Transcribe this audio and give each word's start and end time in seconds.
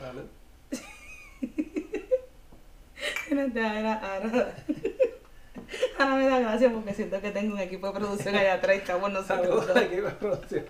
Salud. 0.00 0.24
ahora, 3.30 4.00
ahora 5.98 6.14
me 6.16 6.26
da 6.26 6.40
gracia 6.40 6.72
porque 6.72 6.94
siento 6.94 7.20
que 7.20 7.32
tengo 7.32 7.52
un 7.54 7.60
equipo 7.60 7.88
de 7.88 8.00
producción 8.00 8.34
allá 8.34 8.54
atrás 8.54 8.76
y 8.76 8.78
estamos 8.78 9.12
nosotros. 9.20 9.66
Saludos 9.66 9.76
al 9.76 9.82
equipo 9.82 10.06
de 10.06 10.12
producción. 10.12 10.64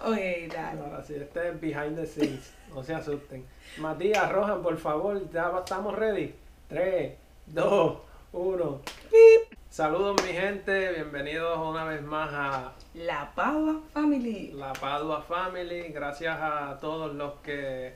Oye, 0.00 0.48
dale. 0.54 0.82
Ahora 0.82 1.02
sí, 1.02 1.14
este 1.14 1.48
es 1.48 1.58
behind 1.58 1.96
the 1.96 2.04
scenes. 2.06 2.52
No 2.74 2.84
se 2.84 2.94
asusten. 2.94 3.46
Matías, 3.78 4.30
Rojan, 4.30 4.62
por 4.62 4.76
favor, 4.76 5.30
ya 5.32 5.50
estamos 5.58 5.96
ready. 5.96 6.34
3, 6.68 7.14
2, 7.46 7.98
1. 8.32 8.80
Saludos 9.74 10.22
mi 10.22 10.28
gente, 10.32 10.92
bienvenidos 10.92 11.58
una 11.58 11.82
vez 11.82 12.00
más 12.00 12.30
a 12.32 12.72
La 12.94 13.32
Padua 13.34 13.80
Family. 13.92 14.52
La 14.52 14.72
Padua 14.72 15.20
Family. 15.22 15.88
Gracias 15.88 16.38
a 16.40 16.78
todos 16.80 17.12
los 17.12 17.40
que 17.40 17.92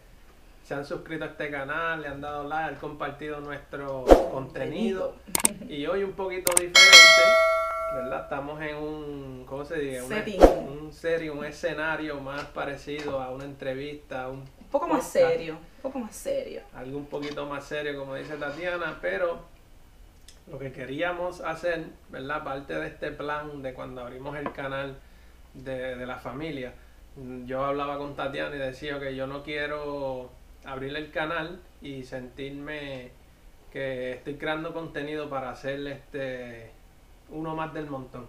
se 0.64 0.74
han 0.74 0.84
suscrito 0.84 1.22
a 1.22 1.28
este 1.28 1.52
canal, 1.52 2.02
le 2.02 2.08
han 2.08 2.20
dado 2.20 2.48
like, 2.48 2.70
han 2.70 2.74
compartido 2.80 3.40
nuestro 3.40 4.04
contenido. 4.32 5.14
Y 5.68 5.86
hoy 5.86 6.02
un 6.02 6.14
poquito 6.14 6.50
diferente, 6.50 6.80
¿verdad? 7.94 8.24
Estamos 8.24 8.60
en 8.60 8.74
un, 8.74 9.44
¿cómo 9.46 9.64
se 9.64 9.78
dice? 9.78 10.02
Un- 10.02 10.08
Setting. 10.08 10.42
Un 10.42 10.92
serio, 10.92 11.34
un 11.34 11.44
escenario 11.44 12.20
más 12.20 12.44
parecido 12.46 13.22
a 13.22 13.30
una 13.30 13.44
entrevista, 13.44 14.26
un 14.26 14.38
Un 14.40 14.66
poco 14.68 14.88
más 14.88 15.04
podcast, 15.04 15.12
serio, 15.30 15.54
un 15.54 15.82
poco 15.82 16.00
más 16.00 16.16
serio. 16.16 16.60
Algo 16.74 16.98
un 16.98 17.06
poquito 17.06 17.46
más 17.46 17.62
serio, 17.62 17.96
como 17.96 18.16
dice 18.16 18.34
Tatiana, 18.34 18.98
pero 19.00 19.56
lo 20.50 20.58
que 20.58 20.72
queríamos 20.72 21.40
hacer, 21.40 21.84
¿verdad? 22.10 22.44
Parte 22.44 22.74
de 22.74 22.86
este 22.86 23.10
plan 23.10 23.62
de 23.62 23.74
cuando 23.74 24.02
abrimos 24.02 24.36
el 24.36 24.52
canal 24.52 24.96
de, 25.54 25.96
de 25.96 26.06
la 26.06 26.18
familia, 26.18 26.72
yo 27.46 27.64
hablaba 27.64 27.98
con 27.98 28.14
Tatiana 28.14 28.54
y 28.54 28.58
decía 28.58 28.98
que 29.00 29.14
yo 29.16 29.26
no 29.26 29.42
quiero 29.42 30.30
abrir 30.64 30.94
el 30.96 31.10
canal 31.10 31.60
y 31.80 32.02
sentirme 32.02 33.10
que 33.72 34.12
estoy 34.12 34.34
creando 34.34 34.72
contenido 34.72 35.28
para 35.28 35.50
hacer 35.50 35.86
este 35.86 36.70
uno 37.30 37.54
más 37.54 37.74
del 37.74 37.86
montón. 37.86 38.26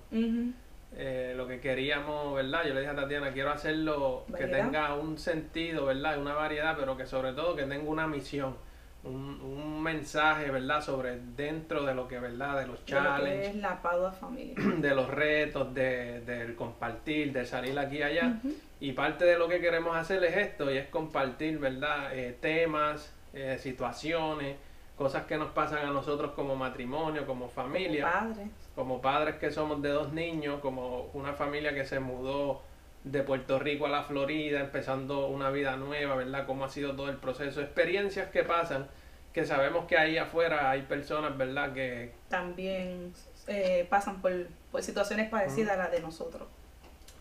Eh, 0.95 1.33
lo 1.37 1.47
que 1.47 1.59
queríamos, 1.59 2.35
¿verdad? 2.35 2.63
Yo 2.65 2.73
le 2.73 2.81
dije 2.81 2.91
a 2.91 2.95
Tatiana, 2.95 3.31
quiero 3.31 3.51
hacerlo 3.51 4.25
que 4.35 4.47
tenga 4.47 4.95
un 4.95 5.17
sentido, 5.17 5.85
¿verdad? 5.85 6.19
Una 6.19 6.33
variedad, 6.33 6.75
pero 6.77 6.97
que 6.97 7.05
sobre 7.05 7.33
todo 7.33 7.55
que 7.55 7.63
tenga 7.63 7.89
una 7.89 8.07
misión, 8.07 8.55
un, 9.03 9.39
un 9.41 9.81
mensaje, 9.81 10.51
¿verdad? 10.51 10.81
Sobre 10.81 11.19
dentro 11.35 11.83
de 11.85 11.95
lo 11.95 12.07
que, 12.07 12.19
¿verdad? 12.19 12.59
De 12.59 12.67
los 12.67 12.85
De 12.85 12.91
lo 12.93 12.99
que 12.99 13.05
challenges, 13.07 13.47
es 13.47 13.55
La 13.55 13.81
Padua 13.81 14.11
Family. 14.11 14.53
de 14.81 14.95
los 14.95 15.09
retos, 15.09 15.73
de, 15.73 16.21
del 16.21 16.55
compartir, 16.55 17.31
de 17.31 17.45
salir 17.45 17.77
aquí 17.79 17.97
y 17.97 18.03
allá. 18.03 18.39
Y 18.79 18.93
parte 18.93 19.25
de 19.25 19.37
lo 19.37 19.47
que 19.47 19.59
queremos 19.61 19.95
hacer 19.95 20.23
es 20.23 20.35
esto, 20.35 20.71
y 20.71 20.77
es 20.77 20.87
compartir, 20.87 21.59
¿verdad? 21.59 22.13
Eh, 22.13 22.37
temas, 22.39 23.13
eh, 23.33 23.57
situaciones, 23.59 24.57
cosas 24.97 25.23
que 25.25 25.37
nos 25.37 25.51
pasan 25.51 25.87
a 25.87 25.91
nosotros 25.91 26.31
como 26.31 26.55
matrimonio, 26.57 27.25
como 27.25 27.47
familia 27.47 28.11
Padre. 28.11 28.49
como 28.75 29.01
padres 29.01 29.35
que 29.35 29.49
somos 29.49 29.81
de 29.81 29.89
dos 29.89 30.11
niños, 30.11 30.59
como 30.59 31.09
una 31.13 31.31
familia 31.33 31.73
que 31.73 31.85
se 31.85 32.01
mudó 32.01 32.61
de 33.03 33.23
Puerto 33.23 33.59
Rico 33.59 33.85
a 33.85 33.89
la 33.89 34.03
Florida, 34.03 34.59
empezando 34.59 35.27
una 35.27 35.49
vida 35.49 35.75
nueva, 35.77 36.15
¿verdad? 36.15 36.45
Cómo 36.45 36.65
ha 36.65 36.69
sido 36.69 36.95
todo 36.95 37.09
el 37.09 37.17
proceso, 37.17 37.61
experiencias 37.61 38.29
que 38.29 38.43
pasan, 38.43 38.87
que 39.33 39.45
sabemos 39.45 39.85
que 39.85 39.97
ahí 39.97 40.17
afuera 40.17 40.69
hay 40.69 40.81
personas, 40.83 41.37
¿verdad? 41.37 41.73
Que 41.73 42.11
También 42.29 43.13
eh, 43.47 43.87
pasan 43.89 44.21
por, 44.21 44.31
por 44.71 44.83
situaciones 44.83 45.29
parecidas 45.29 45.73
a 45.73 45.77
las 45.77 45.91
de 45.91 46.01
nosotros. 46.01 46.47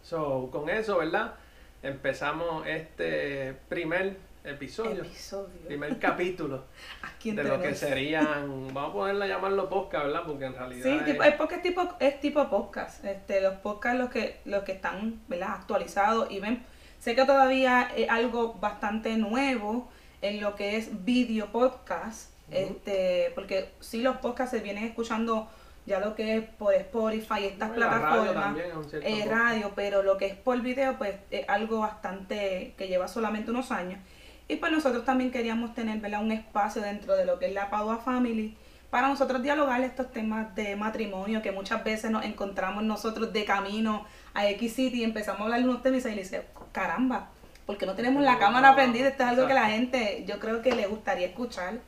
so, 0.03 0.49
con 0.51 0.69
eso, 0.69 0.99
¿verdad? 0.99 1.35
Empezamos 1.83 2.67
este 2.67 3.55
primer 3.69 4.17
episodio, 4.49 5.03
Episodio. 5.03 5.61
primer 5.67 5.99
capítulo 5.99 6.65
Aquí 7.03 7.33
de 7.33 7.45
lo 7.45 7.61
que 7.61 7.75
serían, 7.75 8.69
vamos 8.73 8.91
a 8.91 8.93
ponerla 8.93 9.25
a 9.25 9.29
llamarlo 9.29 9.69
podcast, 9.69 10.07
¿verdad? 10.07 10.23
Porque 10.27 10.45
en 10.47 10.55
realidad 10.55 10.83
Sí, 10.85 10.97
es- 10.99 11.05
tipo, 11.05 11.23
es 11.23 11.35
porque 11.35 11.55
es 11.57 11.63
tipo, 11.63 11.89
es 12.01 12.21
tipo 12.21 12.49
podcast. 12.51 13.05
Este, 13.05 13.41
los 13.41 13.55
podcasts 13.57 13.99
los 13.99 14.11
que, 14.11 14.41
los 14.45 14.63
que 14.65 14.73
están 14.73 15.21
¿verdad? 15.29 15.51
actualizados 15.53 16.31
y 16.31 16.41
ven. 16.41 16.63
Sé 16.99 17.15
que 17.15 17.25
todavía 17.25 17.91
es 17.97 18.09
algo 18.11 18.55
bastante 18.55 19.17
nuevo 19.17 19.89
en 20.23 20.41
lo 20.41 20.55
que 20.57 20.77
es 20.77 21.05
video 21.05 21.47
podcast. 21.53 22.33
Este, 22.51 23.31
porque 23.35 23.71
sí 23.81 24.01
los 24.03 24.17
podcasts 24.17 24.57
se 24.57 24.63
vienen 24.63 24.85
escuchando 24.85 25.49
ya 25.85 26.01
lo 26.01 26.15
que 26.15 26.37
es 26.39 26.45
por 26.45 26.75
Spotify, 26.75 27.45
estas 27.45 27.71
radio 27.71 27.75
plataformas. 27.77 28.35
también 28.35 28.67
cierto 28.89 29.07
eh, 29.09 29.25
radio, 29.27 29.73
pero 29.75 30.03
lo 30.03 30.17
que 30.19 30.27
es 30.27 30.35
por 30.35 30.61
video, 30.61 30.97
pues 30.99 31.15
es 31.31 31.49
algo 31.49 31.81
bastante 31.81 32.75
que 32.77 32.89
lleva 32.89 33.07
solamente 33.09 33.51
unos 33.51 33.71
años. 33.71 34.01
Y 34.49 34.57
pues 34.57 34.73
nosotros 34.73 35.05
también 35.05 35.31
queríamos 35.31 35.75
tener 35.75 36.01
¿verdad? 36.01 36.23
un 36.23 36.33
espacio 36.33 36.83
dentro 36.83 37.15
de 37.15 37.27
lo 37.27 37.39
que 37.39 37.47
es 37.47 37.53
la 37.53 37.71
Padua 37.71 37.99
Family 37.99 38.57
para 38.91 39.09
nosotros 39.09 39.43
dialogar 39.43 39.83
estos 39.83 40.11
temas 40.11 40.55
de 40.55 40.75
matrimonio 40.75 41.43
que 41.43 41.53
muchas 41.53 41.85
veces 41.85 42.11
nos 42.11 42.25
encontramos 42.25 42.83
nosotros 42.83 43.33
de 43.33 43.45
camino 43.45 44.07
a 44.33 44.49
X 44.49 44.75
City 44.75 45.01
y 45.01 45.05
empezamos 45.05 45.43
a 45.43 45.45
hablar 45.45 45.61
de 45.61 45.69
unos 45.69 45.83
temas 45.83 45.99
y 45.99 46.03
se 46.03 46.11
dice, 46.11 46.47
caramba, 46.73 47.29
porque 47.67 47.85
no 47.85 47.95
tenemos 47.95 48.23
la 48.23 48.39
cámara 48.39 48.75
prendida, 48.75 49.09
esto 49.09 49.25
es 49.25 49.29
algo 49.29 49.47
que 49.47 49.53
la 49.53 49.67
gente 49.67 50.25
yo 50.27 50.39
creo 50.41 50.63
que 50.63 50.75
le 50.75 50.87
gustaría 50.87 51.27
escuchar 51.27 51.81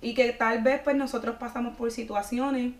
y 0.00 0.14
que 0.14 0.32
tal 0.32 0.62
vez 0.62 0.80
pues 0.82 0.96
nosotros 0.96 1.36
pasamos 1.36 1.76
por 1.76 1.92
situaciones 1.92 2.72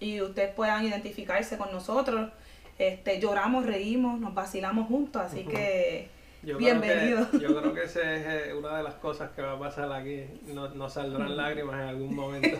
y 0.00 0.20
ustedes 0.20 0.54
puedan 0.54 0.84
identificarse 0.84 1.56
con 1.56 1.72
nosotros, 1.72 2.30
este, 2.78 3.18
lloramos, 3.20 3.64
reímos, 3.64 4.20
nos 4.20 4.34
vacilamos 4.34 4.86
juntos, 4.86 5.22
así 5.22 5.44
que 5.44 6.10
Yo 6.42 6.56
Bienvenido. 6.56 7.28
Creo 7.28 7.30
que, 7.30 7.38
yo 7.40 7.60
creo 7.60 7.74
que 7.74 7.82
esa 7.84 8.14
es 8.14 8.48
eh, 8.48 8.54
una 8.54 8.76
de 8.78 8.82
las 8.84 8.94
cosas 8.94 9.30
que 9.32 9.42
va 9.42 9.52
a 9.52 9.58
pasar 9.58 9.92
aquí. 9.92 10.24
No, 10.46 10.68
nos 10.68 10.92
saldrán 10.94 11.36
lágrimas 11.36 11.74
en 11.82 11.88
algún 11.88 12.14
momento. 12.14 12.56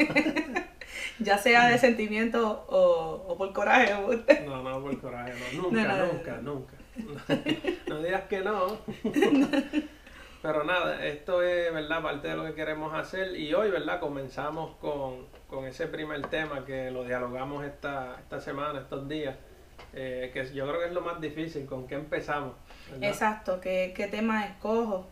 ya 1.18 1.38
sea 1.38 1.68
de 1.68 1.78
sentimiento 1.78 2.64
o, 2.68 3.24
o 3.28 3.36
por 3.38 3.52
coraje. 3.52 3.94
No, 4.44 4.62
no, 4.62 4.80
por 4.82 5.00
coraje, 5.00 5.32
no. 5.54 5.62
Nunca, 5.62 5.82
No, 5.82 5.88
no, 5.88 5.96
no, 6.06 6.12
nunca, 6.12 6.36
nunca. 6.42 6.74
No 7.88 8.02
digas 8.02 8.22
que 8.24 8.40
no. 8.40 8.78
Pero 10.42 10.64
nada, 10.64 11.04
esto 11.06 11.42
es, 11.42 11.72
¿verdad? 11.72 12.02
Parte 12.02 12.28
de 12.28 12.36
lo 12.36 12.44
que 12.44 12.54
queremos 12.54 12.94
hacer. 12.94 13.36
Y 13.36 13.52
hoy, 13.54 13.70
¿verdad? 13.70 13.98
Comenzamos 14.00 14.76
con, 14.76 15.26
con 15.48 15.64
ese 15.66 15.86
primer 15.88 16.26
tema 16.28 16.64
que 16.64 16.90
lo 16.90 17.04
dialogamos 17.04 17.64
esta, 17.64 18.16
esta 18.20 18.40
semana, 18.40 18.80
estos 18.80 19.08
días. 19.08 19.36
eh, 19.92 20.30
que 20.32 20.44
yo 20.54 20.66
creo 20.68 20.80
que 20.80 20.86
es 20.86 20.92
lo 20.92 21.00
más 21.00 21.20
difícil. 21.20 21.66
¿Con 21.66 21.86
qué 21.88 21.96
empezamos? 21.96 22.54
¿Verdad? 22.90 23.08
Exacto, 23.08 23.60
¿qué, 23.60 23.92
qué 23.96 24.06
tema 24.06 24.44
escojo? 24.46 25.06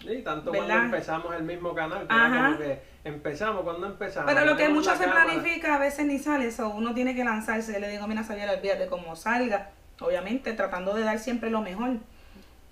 Sí, 0.00 0.22
tanto 0.22 0.50
¿Verdad? 0.50 0.66
cuando 0.66 0.84
empezamos 0.84 1.34
el 1.34 1.42
mismo 1.42 1.74
canal, 1.74 2.06
que 2.06 2.14
Ajá. 2.14 2.44
como 2.46 2.58
que 2.58 2.82
empezamos, 3.04 3.62
cuando 3.62 3.86
empezamos. 3.86 4.32
Pero 4.32 4.46
lo 4.46 4.56
que 4.56 4.68
mucho 4.70 4.96
se 4.96 5.04
cámara. 5.04 5.24
planifica 5.24 5.74
a 5.74 5.78
veces 5.78 6.06
ni 6.06 6.18
sale 6.18 6.46
eso, 6.46 6.70
uno 6.70 6.94
tiene 6.94 7.14
que 7.14 7.22
lanzarse, 7.24 7.78
le 7.78 7.88
digo, 7.88 8.06
mira, 8.06 8.24
Xavier, 8.24 8.48
olvídate 8.48 8.86
cómo 8.86 9.14
salga, 9.14 9.70
obviamente 10.00 10.54
tratando 10.54 10.94
de 10.94 11.04
dar 11.04 11.18
siempre 11.18 11.50
lo 11.50 11.60
mejor, 11.60 11.98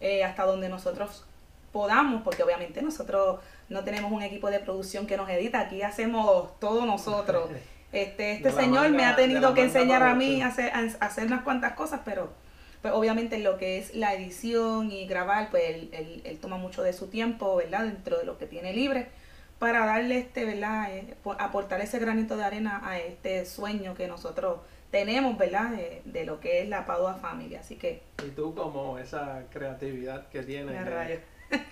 eh, 0.01 0.25
hasta 0.25 0.45
donde 0.45 0.71
nosotros 0.71 1.27
podamos, 1.73 2.23
porque 2.23 2.43
obviamente 2.43 2.81
nosotros 2.81 3.41
no 3.69 3.85
tenemos 3.85 4.11
un 4.11 4.23
equipo 4.23 4.51
de 4.51 4.61
producción 4.61 5.07
que 5.07 5.19
nos 5.19 5.29
edita, 5.29 5.61
aquí 5.61 5.83
hacemos 5.83 6.59
todo 6.59 6.87
nosotros. 6.87 7.51
Este, 7.91 8.33
este 8.33 8.53
señor 8.53 8.91
me 8.91 9.07
ha 9.07 9.17
tenido 9.17 9.55
que 9.55 9.63
enseñar 9.63 10.03
a 10.03 10.15
mí 10.15 10.43
a 10.43 10.49
hacer, 10.49 10.71
a 10.75 11.07
hacer 11.07 11.27
unas 11.27 11.41
cuantas 11.41 11.73
cosas, 11.73 12.03
pero 12.05 12.31
pues 12.89 12.99
obviamente 12.99 13.39
lo 13.39 13.59
que 13.59 13.79
es 13.79 13.95
la 13.95 14.15
edición 14.15 14.91
y 14.91 15.07
grabar, 15.07 15.51
pues 15.51 15.63
él, 15.69 15.89
él- 15.93 16.23
él 16.25 16.39
toma 16.39 16.57
mucho 16.57 16.83
de 16.83 16.93
su 16.93 17.09
tiempo, 17.09 17.57
¿verdad? 17.57 17.85
Dentro 17.85 18.19
de 18.19 18.25
lo 18.25 18.39
que 18.39 18.47
tiene 18.47 18.73
libre, 18.73 19.09
para 19.59 19.85
darle 19.87 20.19
este, 20.19 20.45
¿verdad? 20.45 20.95
Eh, 20.95 21.15
po- 21.23 21.37
aportar 21.39 21.81
ese 21.81 21.99
granito 21.99 22.37
de 22.37 22.45
arena 22.45 22.81
a 22.85 22.99
este 22.99 23.45
sueño 23.45 23.95
que 23.95 24.07
nosotros 24.07 24.61
tenemos, 24.91 25.37
¿verdad? 25.37 25.71
De, 25.71 26.03
de 26.07 26.25
lo 26.25 26.41
que 26.41 26.63
es 26.63 26.69
la 26.69 26.87
Padua 26.87 27.15
Family. 27.15 27.57
Así 27.57 27.77
que, 27.77 28.03
Y 28.27 28.31
tú 28.31 28.55
como 28.55 28.99
esa 28.99 29.43
creatividad 29.53 30.29
que 30.29 30.43
tienes, 30.43 30.75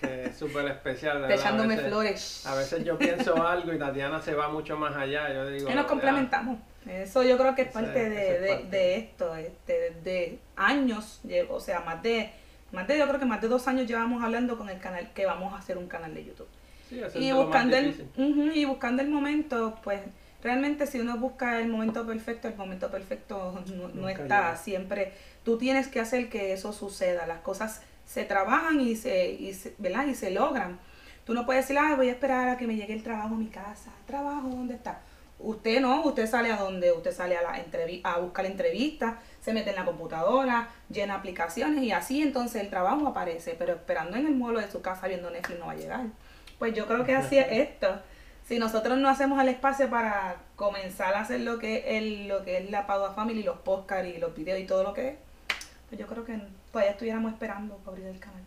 que, 0.01 0.25
es 0.25 0.37
súper 0.37 0.67
especial. 0.67 1.21
¿verdad? 1.23 1.37
echándome 1.39 1.75
a 1.75 1.77
veces, 1.77 1.93
flores. 1.93 2.47
A 2.47 2.55
veces 2.55 2.85
yo 2.85 2.99
pienso 2.99 3.47
algo 3.47 3.73
y 3.73 3.79
Tatiana 3.79 4.21
se 4.21 4.35
va 4.35 4.49
mucho 4.49 4.77
más 4.77 4.95
allá. 4.97 5.33
Yo 5.33 5.47
digo, 5.49 5.71
Y 5.71 5.75
nos 5.75 5.87
"Ya". 5.87 5.89
Eso 6.89 7.23
yo 7.25 7.37
creo 7.37 7.55
que 7.55 7.63
es 7.63 7.69
parte 7.73 7.91
ese 8.01 8.11
de, 8.11 8.35
es 8.37 8.41
de- 8.43 8.49
parte. 8.49 8.77
de 8.77 8.97
esto, 8.97 9.37
este, 9.37 9.91
de 10.05 10.39
años, 10.57 11.21
o 11.51 11.61
sea, 11.61 11.81
más 11.81 12.03
de, 12.03 12.31
más 12.73 12.87
de, 12.87 12.99
yo 12.99 13.07
creo 13.09 13.19
que 13.19 13.27
más 13.27 13.41
de 13.41 13.49
dos 13.49 13.67
años 13.69 13.87
llevamos 13.89 14.23
hablando 14.23 14.57
con 14.57 14.69
el 14.69 14.79
canal, 14.79 15.13
que 15.13 15.27
vamos 15.27 15.53
a 15.53 15.59
hacer 15.59 15.79
un 15.79 15.89
canal 15.89 16.15
de 16.15 16.25
YouTube. 16.25 16.49
Sí, 16.89 17.01
Y 17.15 17.33
buscando, 17.33 17.77
el, 17.77 18.09
ujú, 18.17 18.51
y 18.55 18.65
buscando 18.65 19.03
el 19.03 19.09
momento, 19.09 19.79
pues 19.83 20.01
realmente 20.43 20.87
si 20.87 21.01
uno 21.01 21.17
busca 21.19 21.59
el 21.61 21.69
momento 21.69 22.07
perfecto, 22.07 22.47
el 22.47 22.55
momento 22.55 22.89
perfecto 22.91 23.61
no, 23.95 24.09
está. 24.09 24.23
llega. 24.23 24.57
Siempre 24.57 25.13
tú 25.45 25.59
tienes 25.59 25.89
que 25.89 25.99
hacer 25.99 26.29
que 26.29 26.53
eso 26.53 26.73
suceda. 26.73 27.27
Las 27.27 27.41
cosas 27.41 27.83
se 28.07 28.25
trabajan 28.25 28.81
y 28.81 28.95
se, 28.95 29.31
y 29.33 29.53
se, 29.55 29.75
¿verdad? 29.79 30.07
y 30.07 30.15
se 30.15 30.31
logran. 30.31 30.79
Tú 31.25 31.35
no 31.35 31.45
puedes 31.45 31.65
decir, 31.65 31.77
ah, 31.77 31.95
voy 31.97 32.09
a 32.09 32.13
esperar 32.13 32.51
a 32.51 32.57
que 32.57 32.69
me 32.69 32.77
llegue 32.77 32.93
el 32.95 33.03
trabajo 33.03 33.35
a 33.35 33.39
mi 33.39 33.49
casa. 33.49 33.91
¿Trabajo 34.07 34.49
dónde 34.49 34.75
está? 34.75 35.01
Usted 35.39 35.81
no, 35.81 36.03
usted 36.03 36.27
sale 36.27 36.51
a 36.51 36.57
donde, 36.57 36.93
usted 36.93 37.13
sale 37.13 37.37
a, 37.37 37.43
la 37.43 37.63
a 38.05 38.19
buscar 38.19 38.47
entrevistas, 38.47 39.17
se 39.43 39.53
mete 39.53 39.71
en 39.71 39.77
la 39.77 39.85
computadora, 39.85 40.69
llena 40.89 41.15
aplicaciones 41.15 41.83
y 41.83 41.93
así 41.93 42.23
entonces 42.23 42.63
el 42.63 42.71
trabajo 42.71 43.07
aparece, 43.07 43.55
pero 43.59 43.75
esperando 43.75 44.17
en 44.17 44.27
el 44.27 44.35
mueble 44.35 44.63
de 44.63 44.71
su 44.71 44.81
casa 44.81 45.09
viendo 45.09 45.31
Netflix 45.31 45.59
no 45.59 45.67
va 45.67 45.73
a 45.73 45.77
llegar. 45.77 46.07
Pues 46.59 46.75
yo 46.75 46.87
creo 46.87 47.05
que 47.05 47.15
así 47.15 47.37
es 47.37 47.47
esto. 47.51 48.01
Si 48.49 48.59
nosotros 48.59 48.97
no 48.97 49.09
hacemos 49.09 49.41
el 49.43 49.49
espacio 49.49 49.91
para 49.91 50.37
comenzar 50.55 51.15
a 51.15 51.21
hacer 51.21 51.41
lo 51.41 51.59
que 51.59 51.99
es, 51.99 52.29
lo 52.29 52.45
que 52.45 52.59
es 52.59 52.71
la 52.71 52.87
Padua 52.87 53.13
Family, 53.13 53.43
los 53.43 53.59
podcasts 53.59 54.09
y 54.09 54.19
los 54.19 54.35
videos 54.35 54.61
y 54.61 54.65
todo 54.65 54.85
lo 54.85 54.95
que 54.95 55.09
es, 55.09 55.15
pues 55.89 56.01
yo 56.01 56.07
creo 56.07 56.25
que 56.25 56.41
todavía 56.73 56.93
estuviéramos 56.93 57.33
esperando 57.33 57.77
para 57.79 57.97
abrir 57.97 58.07
el 58.07 58.21
canal. 58.21 58.43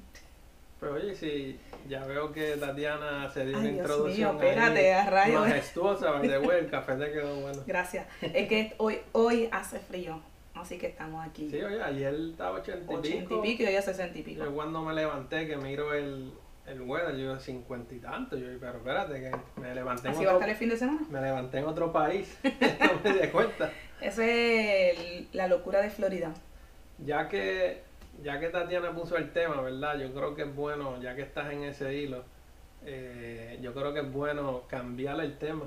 Pero 0.80 0.94
oye, 0.94 1.14
si 1.14 1.60
ya 1.90 2.06
veo 2.06 2.32
que 2.32 2.54
Tatiana 2.58 3.30
se 3.30 3.46
dio 3.46 3.58
una 3.58 3.68
Dios 3.68 3.80
introducción 3.80 4.38
mío, 4.38 4.48
espérate, 4.48 4.94
a 4.94 5.10
rayos. 5.10 5.42
majestuosa, 5.42 6.12
by 6.12 6.28
the 6.28 6.40
way, 6.40 6.60
el 6.60 6.70
café 6.72 6.96
te 6.96 7.12
quedó 7.12 7.36
bueno. 7.42 7.64
Gracias. 7.68 8.08
Es 8.22 8.48
que 8.48 8.74
hoy, 8.78 9.00
hoy 9.12 9.50
hace 9.52 9.80
frío, 9.80 10.22
así 10.56 10.78
que 10.78 10.88
estamos 10.88 11.26
aquí. 11.28 11.50
Sí, 11.50 11.62
oye, 11.62 11.82
ayer 11.84 12.14
estaba 12.32 12.60
80 12.60 12.92
y 12.92 12.96
80 12.96 13.20
pico. 13.30 13.40
y 13.46 13.50
pico 13.50 13.64
y 13.64 13.66
hoy 13.68 13.76
a 13.76 13.82
60 13.82 14.18
y 14.18 14.22
pico. 14.24 14.44
Yo 14.46 14.54
cuando 14.56 14.82
me 14.82 14.94
levanté, 14.94 15.48
que 15.48 15.58
miro 15.58 15.94
el, 15.94 16.32
el 16.66 16.82
weather, 16.82 17.16
yo 17.18 17.38
50 17.38 17.96
y 17.96 18.00
tanto, 18.00 18.38
yo 18.38 18.48
pero 18.60 18.78
espérate, 18.78 19.14
que 19.20 19.32
me 19.60 19.76
levanté 19.76 20.08
en 20.08 20.14
Así 20.14 20.24
va 20.24 20.32
a 20.32 20.36
otro, 20.36 20.46
estar 20.48 20.50
el 20.50 20.56
fin 20.56 20.70
de 20.70 20.78
semana. 20.78 21.02
me 21.10 21.20
levanté 21.22 21.58
en 21.58 21.66
otro 21.66 21.92
país, 21.92 22.38
no 22.44 23.02
me 23.12 23.20
di 23.20 23.28
cuenta. 23.28 23.70
Esa 24.00 24.26
es 24.26 24.98
el- 24.98 25.28
la 25.34 25.48
locura 25.48 25.82
de 25.82 25.90
Florida. 25.90 26.34
Ya 27.00 27.28
que, 27.28 27.82
ya 28.24 28.40
que 28.40 28.50
Tatiana 28.50 28.92
puso 28.94 29.18
el 29.18 29.32
tema, 29.32 29.62
¿verdad? 29.62 29.98
Yo 29.98 30.14
creo 30.14 30.36
que 30.36 30.44
es 30.44 30.56
bueno, 30.56 31.02
ya 31.02 31.16
que 31.16 31.22
estás 31.24 31.52
en 31.52 31.64
ese 31.64 31.94
hilo, 31.96 32.24
eh, 32.86 33.58
yo 33.62 33.74
creo 33.74 33.94
que 33.94 34.00
es 34.02 34.12
bueno 34.12 34.64
cambiar 34.68 35.20
el 35.20 35.38
tema. 35.38 35.66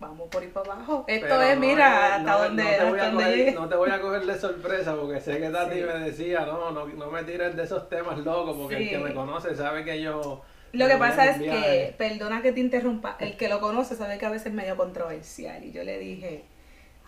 Vamos 0.00 0.28
por 0.30 0.42
ir 0.42 0.52
para 0.52 0.72
abajo. 0.72 1.04
Esto 1.06 1.26
Pero 1.28 1.42
es, 1.42 1.54
no, 1.54 1.60
mira, 1.60 1.88
no, 1.88 2.14
hasta 2.16 2.32
no, 2.32 2.38
donde, 2.44 2.62
no 2.64 2.68
te 2.70 2.84
voy 2.84 2.98
hasta 2.98 3.02
a 3.06 3.10
donde 3.12 3.24
coger- 3.24 3.36
llegue. 3.36 3.52
no 3.52 3.68
te 3.68 3.76
voy 3.76 3.90
a 3.90 4.00
coger 4.00 4.26
de 4.26 4.38
sorpresa 4.38 4.96
porque 4.96 5.20
sé 5.20 5.38
que 5.38 5.48
Tati 5.48 5.74
Sí. 5.76 5.82
me 5.82 5.98
decía, 6.00 6.40
no, 6.44 6.70
no, 6.72 6.86
no 6.88 7.10
me 7.10 7.22
tires 7.22 7.54
de 7.54 7.62
esos 7.62 7.88
temas 7.88 8.18
locos 8.18 8.56
porque 8.56 8.76
el 8.78 8.88
que 8.90 8.98
me 8.98 9.14
conoce 9.14 9.54
sabe 9.54 9.84
que 9.84 10.02
yo... 10.02 10.42
Lo 10.72 10.88
que 10.88 10.96
pasa 10.96 11.30
es 11.30 11.38
que, 11.38 11.94
perdona 11.98 12.40
que 12.42 12.50
te 12.50 12.58
interrumpa, 12.60 13.16
el 13.20 13.36
que 13.36 13.48
lo 13.48 13.60
conoce 13.60 13.94
sabe 13.94 14.18
que 14.18 14.26
a 14.26 14.30
veces 14.30 14.46
es 14.48 14.52
medio 14.54 14.74
controversial. 14.76 15.62
Y 15.62 15.70
yo 15.70 15.84
le 15.84 15.98
dije, 15.98 16.44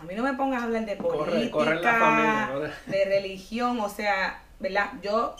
a 0.04 0.06
mí 0.06 0.14
no 0.14 0.22
me 0.22 0.34
pongas 0.34 0.62
a 0.62 0.64
hablar 0.64 0.86
de 0.86 0.96
Corre, 0.96 1.30
política, 1.30 1.50
corre 1.50 1.76
en 1.76 1.82
la 1.82 1.98
familia, 1.98 2.50
corre. 2.52 2.70
de 2.86 3.04
religión, 3.06 3.80
o 3.80 3.88
sea, 3.88 4.42
¿verdad? 4.60 4.92
Yo 5.02 5.34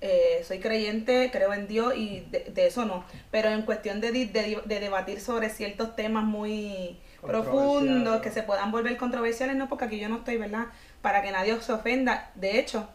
eh, 0.00 0.42
soy 0.46 0.58
creyente, 0.60 1.30
creo 1.32 1.52
en 1.54 1.66
Dios 1.66 1.94
y 1.96 2.20
de, 2.30 2.40
de 2.54 2.66
eso 2.66 2.84
no. 2.84 3.04
Pero 3.30 3.48
en 3.48 3.62
cuestión 3.62 4.00
de, 4.00 4.12
di- 4.12 4.26
de, 4.26 4.60
de 4.64 4.80
debatir 4.80 5.20
sobre 5.20 5.50
ciertos 5.50 5.96
temas 5.96 6.24
muy 6.24 6.98
profundos 7.22 8.20
que 8.20 8.30
se 8.30 8.42
puedan 8.42 8.70
volver 8.70 8.96
controversiales, 8.96 9.56
no, 9.56 9.68
porque 9.68 9.86
aquí 9.86 9.98
yo 9.98 10.08
no 10.08 10.18
estoy, 10.18 10.36
¿verdad? 10.36 10.66
Para 11.02 11.22
que 11.22 11.32
nadie 11.32 11.60
se 11.60 11.72
ofenda. 11.72 12.30
De 12.36 12.58
hecho, 12.60 12.88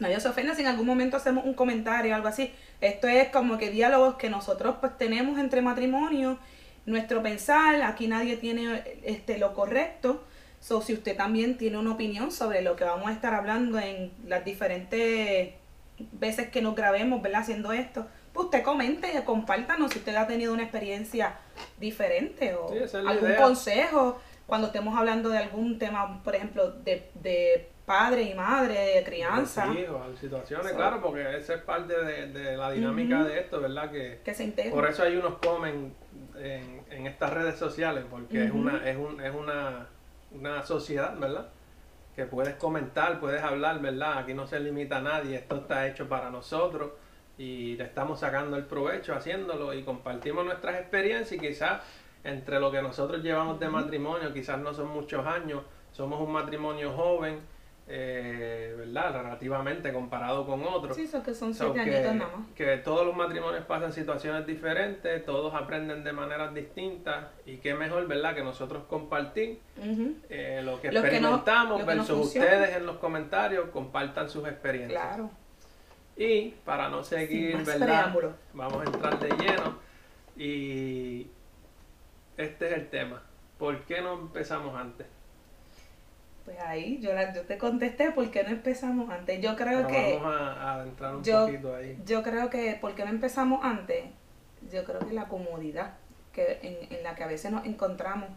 nadie 0.00 0.18
se 0.20 0.28
ofenda 0.28 0.54
si 0.54 0.62
en 0.62 0.68
algún 0.68 0.86
momento 0.86 1.16
hacemos 1.16 1.44
un 1.44 1.54
comentario 1.54 2.12
o 2.12 2.16
algo 2.16 2.28
así. 2.28 2.52
Esto 2.80 3.06
es 3.06 3.28
como 3.28 3.56
que 3.58 3.70
diálogos 3.70 4.16
que 4.16 4.28
nosotros 4.30 4.76
pues 4.80 4.96
tenemos 4.98 5.38
entre 5.38 5.62
matrimonios, 5.62 6.38
nuestro 6.86 7.22
pensar, 7.22 7.82
aquí 7.82 8.06
nadie 8.08 8.36
tiene 8.36 8.82
este 9.04 9.38
lo 9.38 9.54
correcto. 9.54 10.24
So, 10.60 10.80
si 10.80 10.94
usted 10.94 11.16
también 11.16 11.58
tiene 11.58 11.76
una 11.78 11.92
opinión 11.92 12.30
sobre 12.32 12.62
lo 12.62 12.74
que 12.76 12.84
vamos 12.84 13.08
a 13.08 13.12
estar 13.12 13.34
hablando 13.34 13.78
en 13.78 14.12
las 14.26 14.44
diferentes 14.44 15.54
veces 16.12 16.48
que 16.48 16.62
nos 16.62 16.74
grabemos, 16.74 17.20
¿verdad? 17.22 17.42
Haciendo 17.42 17.72
esto, 17.72 18.06
pues 18.32 18.46
usted 18.46 18.62
comente, 18.62 19.08
compártanos 19.24 19.92
si 19.92 19.98
usted 19.98 20.14
ha 20.16 20.26
tenido 20.26 20.52
una 20.54 20.62
experiencia 20.62 21.36
diferente 21.78 22.54
o 22.54 22.68
Sí, 22.70 22.78
es 22.78 22.94
algún 22.94 23.28
idea. 23.28 23.36
consejo 23.42 24.18
cuando 24.46 24.68
estemos 24.68 24.96
hablando 24.98 25.28
de 25.28 25.38
algún 25.38 25.78
tema, 25.78 26.22
por 26.22 26.34
ejemplo, 26.34 26.70
de, 26.70 27.10
de 27.14 27.68
padre 27.86 28.22
y 28.22 28.34
madre, 28.34 28.74
de 28.96 29.04
crianza, 29.04 29.70
Sí, 29.72 29.84
o 29.84 30.16
situaciones, 30.16 30.68
So- 30.70 30.76
claro, 30.76 31.00
porque 31.02 31.36
esa 31.36 31.54
es 31.54 31.62
parte 31.62 31.94
de, 32.04 32.26
de 32.28 32.56
la 32.56 32.70
dinámica 32.72 33.22
de 33.24 33.40
esto, 33.40 33.60
¿verdad? 33.60 33.90
Que 33.90 34.20
que 34.24 34.34
se 34.34 34.44
integre. 34.44 34.70
por 34.72 34.88
eso 34.88 35.02
hay 35.02 35.16
unos 35.16 35.34
comen 35.38 35.94
en, 36.38 36.82
en 36.90 37.06
estas 37.06 37.32
redes 37.32 37.56
sociales, 37.56 38.04
porque 38.10 38.44
es 38.44 38.50
una 38.52 38.88
es, 38.88 38.96
un, 38.96 39.20
es 39.20 39.34
una, 39.34 39.86
una 40.32 40.62
sociedad, 40.62 41.16
¿verdad? 41.18 41.48
Que 42.14 42.26
puedes 42.26 42.54
comentar, 42.56 43.20
puedes 43.20 43.42
hablar, 43.42 43.80
¿verdad? 43.80 44.18
Aquí 44.18 44.34
no 44.34 44.46
se 44.46 44.60
limita 44.60 44.98
a 44.98 45.02
nadie, 45.02 45.36
esto 45.36 45.56
está 45.56 45.86
hecho 45.86 46.08
para 46.08 46.30
nosotros 46.30 46.92
y 47.36 47.76
le 47.76 47.84
estamos 47.84 48.20
sacando 48.20 48.56
el 48.56 48.64
provecho 48.64 49.14
haciéndolo 49.14 49.74
y 49.74 49.82
compartimos 49.82 50.44
nuestras 50.44 50.80
experiencias 50.80 51.32
y 51.32 51.38
quizás 51.38 51.82
entre 52.22 52.58
lo 52.60 52.70
que 52.70 52.80
nosotros 52.80 53.22
llevamos 53.22 53.60
de 53.60 53.68
matrimonio, 53.68 54.32
quizás 54.32 54.58
no 54.58 54.72
son 54.72 54.88
muchos 54.88 55.26
años, 55.26 55.62
somos 55.92 56.20
un 56.20 56.32
matrimonio 56.32 56.92
joven, 56.92 57.40
eh, 57.86 58.74
¿verdad? 58.78 59.12
Relativamente 59.22 59.92
comparado 59.92 60.46
con 60.46 60.62
otros. 60.64 60.96
Sí, 60.96 61.06
que 61.24 61.34
son 61.34 61.52
So, 61.54 61.72
siete 61.74 61.90
que, 61.90 61.96
añitos 61.96 62.14
nada 62.16 62.36
más. 62.38 62.46
que 62.54 62.76
todos 62.78 63.04
los 63.06 63.14
matrimonios 63.14 63.64
pasan 63.66 63.92
situaciones 63.92 64.46
diferentes, 64.46 65.24
todos 65.26 65.54
aprenden 65.54 66.02
de 66.02 66.12
maneras 66.12 66.54
distintas 66.54 67.26
y 67.44 67.58
qué 67.58 67.74
mejor, 67.74 68.06
¿verdad? 68.06 68.34
Que 68.34 68.42
nosotros 68.42 68.84
compartir 68.88 69.60
eh, 70.30 70.62
lo 70.64 70.80
que 70.80 70.90
Lo 70.92 71.02
que 71.02 71.20
no- 71.20 71.34
experimentamos 71.36 71.80
lo 71.80 71.86
versus 71.86 72.26
ustedes 72.26 72.76
en 72.76 72.86
los 72.86 72.96
comentarios 72.96 73.68
compartan 73.70 74.30
sus 74.30 74.46
experiencias. 74.48 75.02
Claro. 75.02 75.30
Y 76.16 76.50
para 76.64 76.88
no 76.88 77.02
seguir, 77.04 77.56
¿verdad? 77.64 77.86
preámbulo. 77.86 78.32
Vamos 78.54 78.80
a 78.80 78.84
entrar 78.84 79.18
de 79.18 79.28
lleno 79.36 79.78
y 80.36 81.26
este 82.36 82.66
es 82.68 82.72
el 82.72 82.88
tema. 82.88 83.22
¿Por 83.58 83.80
qué 83.82 84.00
no 84.00 84.14
empezamos 84.14 84.74
antes? 84.76 85.06
Pues 86.44 86.58
ahí 86.60 86.98
yo, 87.00 87.12
la- 87.14 87.32
yo 87.32 87.42
te 87.42 87.56
contesté 87.56 88.10
por 88.10 88.30
qué 88.30 88.42
no 88.44 88.50
empezamos 88.50 89.08
antes. 89.10 89.40
Yo 89.40 89.56
creo 89.56 89.86
Pero 89.86 89.88
que 89.88 90.18
vamos 90.22 90.36
a, 90.40 90.52
a 90.52 90.74
adentrar 90.74 91.16
un 91.16 91.24
yo- 91.24 91.46
poquito 91.46 91.74
ahí. 91.74 91.98
yo 92.04 92.22
creo 92.22 92.50
que 92.50 92.74
por 92.80 92.94
qué 92.94 93.04
no 93.04 93.10
empezamos 93.10 93.64
antes. 93.64 94.04
Yo 94.70 94.84
creo 94.84 95.00
que 95.00 95.12
la 95.12 95.28
comodidad 95.28 95.94
que 96.32 96.58
en, 96.62 96.92
en 96.96 97.02
la 97.02 97.14
que 97.14 97.22
a 97.24 97.26
veces 97.28 97.50
nos 97.52 97.64
encontramos 97.64 98.28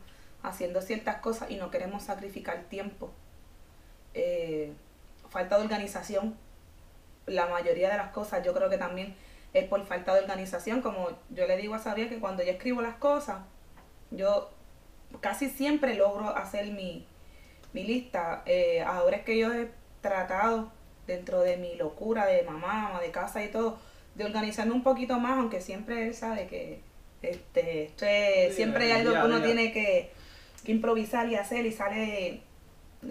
haciendo 0.43 0.81
ciertas 0.81 1.17
cosas 1.17 1.49
y 1.51 1.55
no 1.57 1.71
queremos 1.71 2.03
sacrificar 2.03 2.61
tiempo. 2.69 3.11
Eh, 4.13 4.73
falta 5.29 5.57
de 5.57 5.63
organización. 5.63 6.35
La 7.25 7.47
mayoría 7.47 7.89
de 7.89 7.97
las 7.97 8.11
cosas 8.11 8.43
yo 8.45 8.53
creo 8.53 8.69
que 8.69 8.77
también 8.77 9.15
es 9.53 9.65
por 9.67 9.83
falta 9.85 10.13
de 10.13 10.21
organización. 10.21 10.81
Como 10.81 11.09
yo 11.29 11.45
le 11.47 11.57
digo 11.57 11.75
a 11.75 11.79
Xavier 11.79 12.07
que 12.07 12.19
cuando 12.19 12.43
yo 12.43 12.51
escribo 12.51 12.81
las 12.81 12.95
cosas, 12.95 13.39
yo 14.11 14.49
casi 15.19 15.49
siempre 15.49 15.95
logro 15.95 16.29
hacer 16.37 16.71
mi, 16.71 17.05
mi 17.73 17.83
lista. 17.83 18.43
Eh, 18.45 18.81
ahora 18.81 19.17
es 19.17 19.23
que 19.23 19.37
yo 19.37 19.53
he 19.53 19.69
tratado, 20.01 20.71
dentro 21.05 21.41
de 21.41 21.57
mi 21.57 21.75
locura 21.75 22.25
de 22.25 22.43
mamá, 22.43 22.99
de 23.01 23.11
casa 23.11 23.43
y 23.43 23.49
todo, 23.49 23.77
de 24.15 24.25
organizarme 24.25 24.73
un 24.73 24.83
poquito 24.83 25.19
más, 25.19 25.37
aunque 25.37 25.61
siempre 25.61 26.07
él 26.07 26.13
sabe 26.13 26.47
que 26.47 26.79
este, 27.21 27.83
esto 27.85 28.05
es- 28.05 28.49
Sí, 28.49 28.55
siempre 28.57 28.85
hay 28.85 28.91
algo 29.01 29.11
que 29.13 29.17
uno 29.27 29.37
tiene 29.45 29.71
que, 29.71 30.11
que 30.63 30.71
improvisar 30.71 31.29
y 31.29 31.35
hacer 31.35 31.65
y 31.65 31.71
sale 31.71 32.41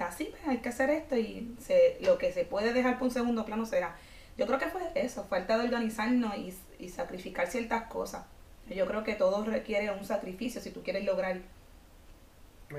así, 0.00 0.24
pues, 0.26 0.42
hay 0.46 0.58
que 0.58 0.68
hacer 0.68 0.90
esto 0.90 1.16
y 1.16 1.54
se, 1.60 1.96
lo 2.00 2.18
que 2.18 2.32
se 2.32 2.44
puede 2.44 2.72
dejar 2.72 2.98
por 2.98 3.08
un 3.08 3.14
segundo 3.14 3.44
plano 3.44 3.64
será. 3.66 3.96
Yo 4.36 4.46
creo 4.46 4.58
que 4.58 4.66
fue 4.66 4.82
eso, 4.94 5.24
falta 5.24 5.56
de 5.56 5.64
organizarnos 5.64 6.36
y, 6.36 6.54
y 6.78 6.88
sacrificar 6.90 7.46
ciertas 7.46 7.84
cosas. 7.84 8.26
Yo 8.68 8.86
creo 8.86 9.04
que 9.04 9.14
todo 9.14 9.44
requiere 9.44 9.90
un 9.92 10.04
sacrificio 10.04 10.60
si 10.60 10.70
tú 10.70 10.82
quieres 10.82 11.04
lograr 11.04 11.38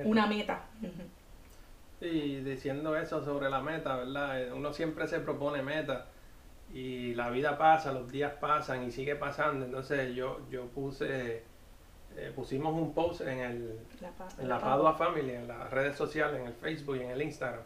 una 0.05 0.27
meta. 0.27 0.61
Y 1.99 2.41
diciendo 2.41 2.95
eso 2.95 3.23
sobre 3.23 3.49
la 3.49 3.61
meta, 3.61 3.95
¿verdad? 3.95 4.41
Eh, 4.41 4.53
Uno 4.53 4.71
siempre 4.71 5.07
se 5.07 5.19
propone 5.19 5.63
metas 5.63 6.03
y 6.73 7.13
la 7.15 7.29
vida 7.29 7.57
pasa, 7.57 7.91
los 7.91 8.11
días 8.11 8.33
pasan 8.39 8.83
y 8.83 8.91
sigue 8.91 9.15
pasando. 9.15 9.65
Entonces 9.65 10.13
yo, 10.15 10.41
yo 10.51 10.65
puse, 10.67 11.43
eh, 12.15 12.31
pusimos 12.35 12.73
un 12.73 12.93
post 12.93 13.21
en, 13.21 13.39
el, 13.39 13.79
La 14.01 14.11
en 14.37 14.49
la 14.49 14.59
Padua 14.59 14.93
Family, 14.93 15.31
en 15.31 15.47
las 15.47 15.71
redes 15.71 15.95
sociales, 15.95 16.39
en 16.39 16.47
el 16.47 16.53
Facebook 16.53 16.97
y 16.97 17.01
en 17.01 17.11
el 17.11 17.21
Instagram, 17.21 17.63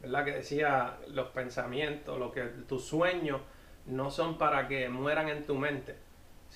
¿verdad? 0.00 0.24
Que 0.24 0.32
decía 0.32 0.96
los 1.08 1.28
pensamientos, 1.28 2.18
lo 2.18 2.32
que 2.32 2.42
tus 2.68 2.84
sueños 2.84 3.40
no 3.86 4.10
son 4.10 4.38
para 4.38 4.68
que 4.68 4.88
mueran 4.88 5.28
en 5.28 5.44
tu 5.44 5.54
mente, 5.54 5.96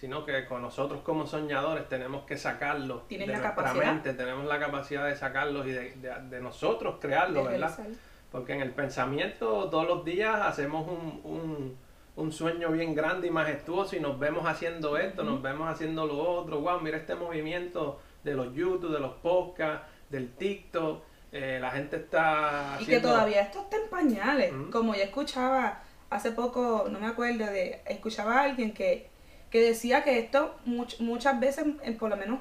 sino 0.01 0.25
que 0.25 0.47
con 0.47 0.63
nosotros 0.63 1.03
como 1.03 1.27
soñadores 1.27 1.87
tenemos 1.89 2.25
que 2.25 2.39
sacarlos 2.39 3.07
de 3.09 3.19
la 3.19 3.27
nuestra 3.27 3.55
capacidad. 3.55 3.85
mente, 3.85 4.15
tenemos 4.15 4.47
la 4.47 4.59
capacidad 4.59 5.05
de 5.07 5.15
sacarlos 5.15 5.67
y 5.67 5.73
de, 5.73 5.91
de- 5.97 6.29
de 6.31 6.41
nosotros 6.41 6.97
crearlos, 7.01 7.45
de 7.45 7.51
¿verdad? 7.51 7.77
realizar. 7.77 8.03
Porque 8.33 8.53
en 8.55 8.63
el 8.63 8.71
pensamiento 8.71 9.69
todos 9.69 9.87
los 9.87 10.05
días 10.05 10.35
hacemos 10.41 10.89
un, 10.89 11.21
un, 11.25 11.77
un 12.17 12.33
sueño 12.33 12.71
bien 12.71 12.95
grande 12.95 13.27
y 13.27 13.31
majestuoso 13.31 13.97
y 13.97 14.01
nos 14.01 14.19
vemos 14.19 14.47
haciendo 14.47 14.97
esto, 14.97 15.23
nos 15.23 15.43
vemos 15.43 15.69
haciendo 15.69 16.07
lo 16.07 16.19
otro. 16.19 16.61
Wow, 16.61 16.81
mira 16.81 16.97
este 16.97 17.15
movimiento 17.15 18.01
de 18.25 18.35
los 18.35 18.55
YouTube, 18.55 18.93
de 18.93 19.01
los 19.01 19.15
podcasts, 19.17 19.87
del 20.09 20.33
TikTok. 20.35 21.03
eh, 21.33 21.59
la 21.61 21.71
gente 21.73 21.97
está 21.97 22.77
Y 22.81 22.87
que 22.87 23.01
todavía 23.01 23.43
esto 23.43 23.61
está 23.61 23.77
en 23.77 23.91
pañales. 23.91 24.53
Como 24.73 24.95
yo 24.95 25.03
escuchaba 25.03 25.83
hace 26.09 26.33
poco, 26.33 26.87
no 26.91 26.99
me 27.01 27.07
acuerdo, 27.07 27.45
de 27.47 27.83
escuchaba 27.87 28.39
a 28.41 28.43
alguien 28.45 28.73
que, 28.73 29.10
que 29.51 29.61
decía 29.61 30.03
que 30.05 30.19
esto 30.19 30.55
much- 30.67 30.99
muchas 31.01 31.39
veces, 31.41 31.65
eh, 31.83 31.93
por 31.93 32.09
lo 32.11 32.17
menos 32.17 32.39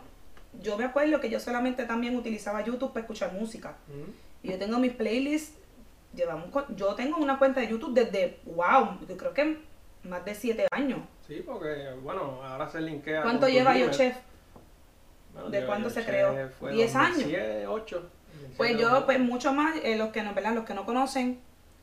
yo 0.61 0.77
me 0.77 0.85
acuerdo 0.85 1.19
que 1.19 1.29
yo 1.29 1.39
solamente 1.39 1.85
también 1.85 2.15
utilizaba 2.15 2.63
YouTube 2.63 2.89
para 2.93 3.01
escuchar 3.01 3.33
música. 3.33 3.75
Y 4.43 4.51
yo 4.51 4.57
tengo 4.59 4.79
mis 4.79 4.93
playlists, 4.93 5.55
llevamos 6.13 6.49
yo 6.75 6.95
tengo 6.95 7.17
una 7.17 7.37
cuenta 7.39 7.59
de 7.61 7.67
YouTube 7.67 7.93
desde, 7.93 8.39
wow, 8.45 8.97
yo 9.07 9.17
creo 9.17 9.33
que 9.33 9.57
más 10.03 10.23
de 10.25 10.33
siete 10.35 10.67
años. 10.71 10.99
Sí, 11.27 11.43
porque, 11.45 11.89
bueno, 12.01 12.41
ahora 12.43 12.67
se 12.67 12.81
linkea. 12.81 13.21
¿Cuánto 13.23 13.47
lleva 13.47 13.77
yo, 13.77 13.91
chef? 13.91 14.15
¿De 15.51 15.65
cuándo 15.65 15.89
se 15.89 16.03
creó? 16.05 16.33
¿10 16.75 16.95
años? 16.95 17.17
8. 17.67 18.09
Pues 18.57 18.77
yo, 18.77 19.05
pues 19.05 19.19
mucho 19.19 19.53
más, 19.53 19.75
eh, 19.83 19.95
los 19.97 20.09
que 20.09 20.23
no, 20.23 20.33
¿verdad? 20.33 20.53
Los 20.53 20.65
que 20.65 20.73
no 20.73 20.85
conocen, 20.85 21.39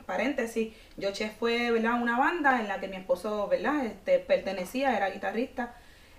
paréntesis, 0.06 0.72
yo 0.96 1.10
chef 1.12 1.36
fue, 1.36 1.70
¿verdad? 1.70 2.00
Una 2.00 2.18
banda 2.18 2.60
en 2.60 2.68
la 2.68 2.80
que 2.80 2.88
mi 2.88 2.96
esposo, 2.96 3.48
¿verdad? 3.48 3.84
Este, 3.84 4.18
pertenecía, 4.18 4.96
era 4.96 5.10
guitarrista, 5.10 5.74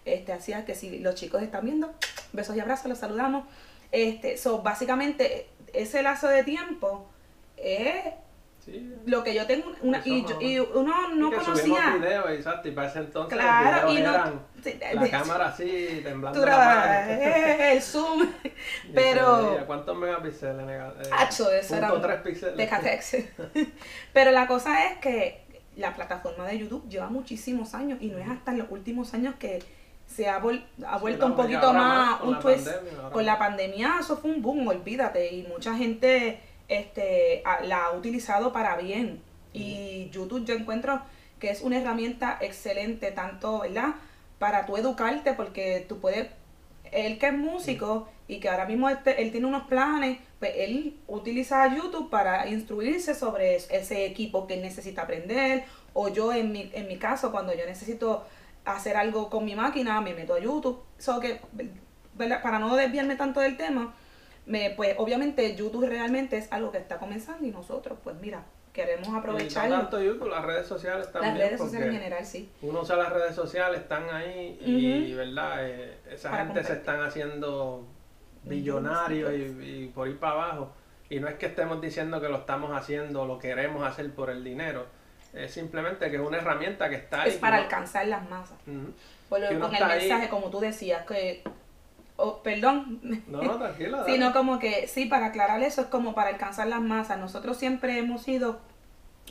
este, 0.06 0.34
hacía 0.34 0.66
que 0.66 0.76
si 0.76 1.00
los 1.00 1.16
chicos 1.16 1.42
están 1.42 1.66
viendo, 1.66 1.94
besos 2.34 2.56
y 2.56 2.60
abrazos, 2.60 2.88
los 2.88 3.00
saludamos. 3.00 3.46
Este, 3.92 4.38
so, 4.38 4.62
básicamente, 4.62 5.48
ese 5.74 6.04
lazo 6.04 6.28
de 6.28 6.44
tiempo 6.44 7.10
es 7.56 7.96
lo 9.06 9.24
que 9.24 9.34
yo 9.34 9.46
tengo 9.46 9.74
una 9.82 10.02
y, 10.04 10.26
y 10.42 10.60
uno 10.60 11.10
no 11.14 11.32
conocía. 11.32 11.96
videos 11.96 12.30
exacto 12.32 12.68
y 12.68 12.72
para 12.72 12.90
ese 12.90 13.00
entonces 13.00 13.38
claro, 13.38 13.92
y 13.92 14.00
no, 14.02 14.14
eran 14.14 14.42
la 14.94 15.10
cámara 15.10 15.48
así 15.48 16.02
temblando 16.04 16.46
la 16.46 17.14
eh, 17.14 17.74
el 17.74 17.82
zoom 17.82 18.28
pero 18.94 19.64
¿cuántos 19.66 19.96
megapíxeles? 19.98 20.82
Hacho, 21.12 21.52
eso 21.52 21.76
era 21.76 21.92
de 21.92 22.68
Catex 22.68 23.16
pero 24.14 24.32
la 24.32 24.48
cosa 24.48 24.86
es 24.86 24.98
que 25.00 25.46
la 25.78 25.94
plataforma 25.94 26.46
de 26.48 26.58
YouTube 26.60 26.88
lleva 26.90 27.08
muchísimos 27.08 27.74
años 27.74 28.00
y 28.02 28.08
no 28.08 28.18
es 28.18 28.28
hasta 28.28 28.52
los 28.52 28.68
últimos 28.70 29.14
años 29.14 29.36
que 29.40 29.64
se 30.08 30.28
ha, 30.28 30.36
ha 30.36 30.98
vuelto 30.98 31.26
un 31.26 31.36
poquito 31.36 31.74
más, 31.74 32.22
un 32.22 32.40
twist. 32.40 32.68
con 33.12 33.26
la 33.26 33.38
pandemia 33.38 33.98
eso 34.00 34.18
fue 34.18 34.32
un 34.32 34.42
boom 34.42 34.68
olvídate 34.68 35.34
y 35.34 35.44
mucha 35.44 35.76
gente 35.76 36.42
este, 36.68 37.44
la 37.64 37.86
ha 37.86 37.92
utilizado 37.92 38.52
para 38.52 38.76
bien. 38.78 39.22
Y 39.54 40.10
YouTube 40.12 40.46
yo 40.46 40.56
encuentro 40.56 41.02
que 41.40 41.50
es 41.50 41.62
una 41.62 41.80
herramienta 41.80 42.38
excelente, 42.42 43.12
tanto, 43.12 43.60
¿verdad? 43.60 43.96
Para 44.40 44.66
tú 44.66 44.78
educarte, 44.78 45.34
porque 45.34 45.86
tú 45.88 46.00
puedes, 46.00 46.28
él 46.92 47.18
que 47.20 47.28
es 47.28 47.34
músico 47.34 48.08
y 48.28 48.40
que 48.40 48.50
ahora 48.50 48.66
mismo 48.66 48.90
este, 48.90 49.22
él 49.22 49.32
tiene 49.32 49.48
unos 49.48 49.68
planes, 49.68 50.20
pues 50.40 50.52
él 50.56 50.98
utiliza 51.08 51.74
YouTube 51.76 52.10
para 52.10 52.48
instruirse 52.48 53.16
sobre 53.16 53.56
ese 53.56 54.06
equipo 54.06 54.48
que 54.48 54.58
necesita 54.58 55.04
aprender, 55.04 55.66
o 55.94 56.10
yo 56.10 56.34
en 56.34 56.52
mi, 56.52 56.70
en 56.74 56.88
mi 56.88 56.98
caso, 56.98 57.32
cuando 57.32 57.54
yo 57.56 57.66
necesito 57.66 58.26
hacer 58.66 58.98
algo 58.98 59.30
con 59.30 59.46
mi 59.46 59.56
máquina, 59.56 60.00
me 60.02 60.14
meto 60.14 60.36
a 60.36 60.40
YouTube. 60.40 60.80
So 60.98 61.20
que, 61.20 61.40
para 62.18 62.60
no 62.60 62.76
desviarme 62.76 63.16
tanto 63.16 63.40
del 63.40 63.58
tema, 63.58 63.96
me, 64.48 64.72
pues 64.72 64.96
obviamente 64.98 65.56
YouTube 65.56 65.88
realmente 65.88 66.38
es 66.38 66.52
algo 66.52 66.72
que 66.72 66.78
está 66.78 66.98
comenzando 66.98 67.46
y 67.46 67.52
nosotros, 67.52 68.00
pues 68.04 68.16
mira, 68.20 68.44
queremos 68.74 69.10
aprovecharlo. 69.10 69.68
Y 69.68 69.78
no 69.78 69.82
tanto 69.82 70.02
YouTube, 70.02 70.30
las 70.30 70.46
redes 70.46 70.66
sociales 70.66 71.12
también. 71.12 71.38
Las 71.38 71.44
redes 71.44 71.60
sociales 71.60 71.88
en 71.90 71.94
general, 71.94 72.26
sí. 72.26 72.50
Uno 72.62 72.82
usa 72.82 72.96
las 72.96 73.12
redes 73.12 73.36
sociales, 73.36 73.82
están 73.82 74.10
ahí 74.10 74.58
y, 74.62 75.14
¿verdad? 75.14 75.68
Eh, 75.68 75.98
esa 76.10 76.38
gente 76.38 76.64
se 76.64 76.74
están 76.74 77.02
haciendo 77.02 77.86
billonarios 78.44 79.34
y, 79.34 79.92
por 79.94 80.08
ir 80.08 80.18
para 80.18 80.34
abajo. 80.34 80.72
Y 81.10 81.20
no 81.20 81.28
es 81.28 81.36
que 81.36 81.48
estemos 81.48 81.82
diciendo 81.82 82.22
que 82.22 82.30
lo 82.30 82.38
estamos 82.38 82.72
haciendo, 82.76 83.26
lo 83.26 83.40
queremos 83.40 83.86
hacer 83.86 84.12
por 84.14 84.30
el 84.30 84.44
dinero. 84.44 84.86
Es 85.34 85.54
simplemente 85.54 86.10
que 86.10 86.16
es 86.16 86.22
una 86.22 86.38
herramienta 86.38 86.90
que 86.90 86.96
está 86.96 87.24
ahí. 87.24 87.32
Es 87.32 87.38
para 87.38 87.58
alcanzar 87.58 88.08
las 88.08 88.30
masas. 88.30 88.58
con 89.30 89.44
el 89.44 89.60
mensaje, 89.60 90.30
como 90.30 90.50
tú 90.50 90.62
decías, 90.62 91.06
que 91.06 91.44
oh, 92.18 92.44
perdón. 92.44 93.00
No, 93.28 93.42
no, 93.42 93.58
tranquila. 93.58 94.04
Sino 94.08 94.34
como 94.34 94.60
que, 94.60 94.88
sí, 94.88 95.06
para 95.06 95.28
aclarar 95.28 95.64
eso, 95.64 95.82
es 95.82 95.88
como 95.88 96.14
para 96.14 96.30
alcanzar 96.30 96.68
las 96.68 96.82
masas. 96.82 97.18
Nosotros 97.18 97.58
siempre 97.58 97.98
hemos 97.98 98.24
sido 98.24 98.60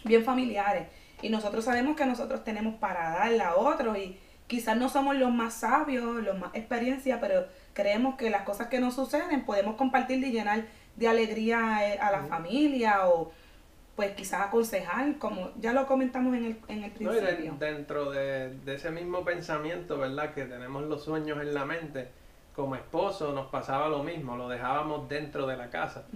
bien 0.05 0.25
familiares 0.25 0.89
y 1.23 1.29
nosotros 1.29 1.65
sabemos 1.65 1.97
que 1.97 2.07
nosotros 2.07 2.45
tenemos 2.45 2.75
para 2.77 3.11
darle 3.11 3.43
a 3.43 3.57
otros 3.57 3.97
y 3.99 4.19
quizás 4.47 4.77
no 4.77 4.89
somos 4.89 5.17
los 5.17 5.33
más 5.33 5.55
sabios, 5.55 6.23
los 6.23 6.39
más 6.39 6.55
experiencia, 6.55 7.21
pero 7.21 7.47
creemos 7.73 8.17
que 8.17 8.31
las 8.31 8.43
cosas 8.43 8.69
que 8.69 8.81
nos 8.81 8.95
suceden 8.95 9.45
podemos 9.45 9.77
compartir 9.77 10.23
y 10.25 10.31
llenar 10.31 10.65
de 10.97 11.09
alegría 11.09 11.93
eh, 11.95 11.99
a 11.99 12.11
la 12.11 12.25
familia 12.25 13.09
o 13.09 13.33
pues 13.97 14.13
quizás 14.13 14.43
aconsejar, 14.43 15.17
como 15.17 15.53
ya 15.59 15.73
lo 15.73 15.87
comentamos 15.87 16.37
en 16.37 16.45
el, 16.45 16.57
en 16.69 16.85
el 16.85 16.91
principio. 16.91 17.55
dentro 17.59 18.11
de, 18.11 18.51
de, 18.51 18.75
ese 18.75 18.91
mismo 18.91 19.25
pensamiento, 19.25 19.97
¿verdad? 19.97 20.35
Que 20.35 20.45
tenemos 20.45 20.85
los 20.85 21.03
sueños 21.03 21.41
en 21.41 21.55
la 21.55 21.65
mente, 21.65 22.11
como 22.57 22.75
esposo 22.75 23.33
nos 23.33 23.47
pasaba 23.49 23.89
lo 23.89 24.03
mismo, 24.03 24.35
lo 24.35 24.49
dejábamos 24.49 25.09
dentro 25.11 25.47
de 25.47 25.59
la 25.59 25.69
casa. 25.69 26.07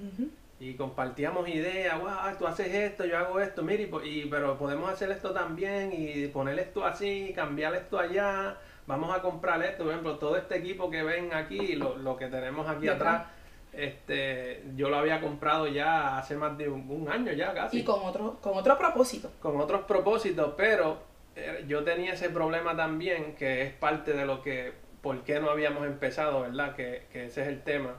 Y 0.59 0.75
compartíamos 0.75 1.49
ideas, 1.49 2.01
wow, 2.01 2.37
tú 2.39 2.47
haces 2.47 2.75
esto, 2.75 3.05
yo 3.05 3.19
hago 3.19 3.41
esto, 3.41 3.63
mire, 3.63 3.91
y, 4.05 4.25
pero 4.25 4.59
podemos 4.59 4.91
hacer 4.91 5.11
esto 5.11 5.33
también 5.33 5.93
y 5.93 6.27
poner 6.29 6.59
esto 6.59 6.85
así, 6.85 7.33
cambiar 7.35 7.75
esto 7.75 7.99
allá, 7.99 8.57
vamos 8.87 9.15
a 9.15 9.21
comprar 9.21 9.63
esto, 9.63 9.85
por 9.85 9.93
ejemplo, 9.93 10.19
todo 10.19 10.37
este 10.37 10.57
equipo 10.57 10.91
que 10.91 11.03
ven 11.03 11.33
aquí, 11.35 11.77
lo, 11.77 11.97
lo 11.97 12.17
que 12.17 12.27
tenemos 12.27 12.69
aquí 12.69 12.89
atrás, 12.89 13.27
este, 13.73 14.65
yo 14.77 14.89
lo 14.89 14.97
había 14.97 15.21
comprado 15.21 15.67
ya 15.69 16.19
hace 16.19 16.37
más 16.37 16.57
de 16.59 16.69
un, 16.69 17.07
año 17.09 17.33
ya 17.33 17.53
casi. 17.53 17.81
Y 17.81 17.85
con 17.85 18.01
otro, 18.03 18.39
con 18.41 18.57
otro 18.57 18.77
propósito. 18.79 19.31
Con 19.41 19.61
otros 19.61 19.83
propósitos, 19.83 20.55
pero 20.57 20.99
eh, 21.37 21.65
yo 21.69 21.85
tenía 21.85 22.15
ese 22.15 22.31
problema 22.31 22.77
también, 22.77 23.35
que 23.37 23.63
es 23.63 23.73
parte 23.73 24.13
de 24.13 24.27
lo 24.27 24.43
que 24.43 24.73
por 25.03 25.23
qué 25.23 25.41
no 25.41 25.51
habíamos 25.51 25.87
empezado, 25.87 26.43
¿verdad? 26.43 26.75
Que, 26.75 27.03
ese 27.13 27.43
es 27.43 27.49
el 27.49 27.63
tema, 27.63 27.97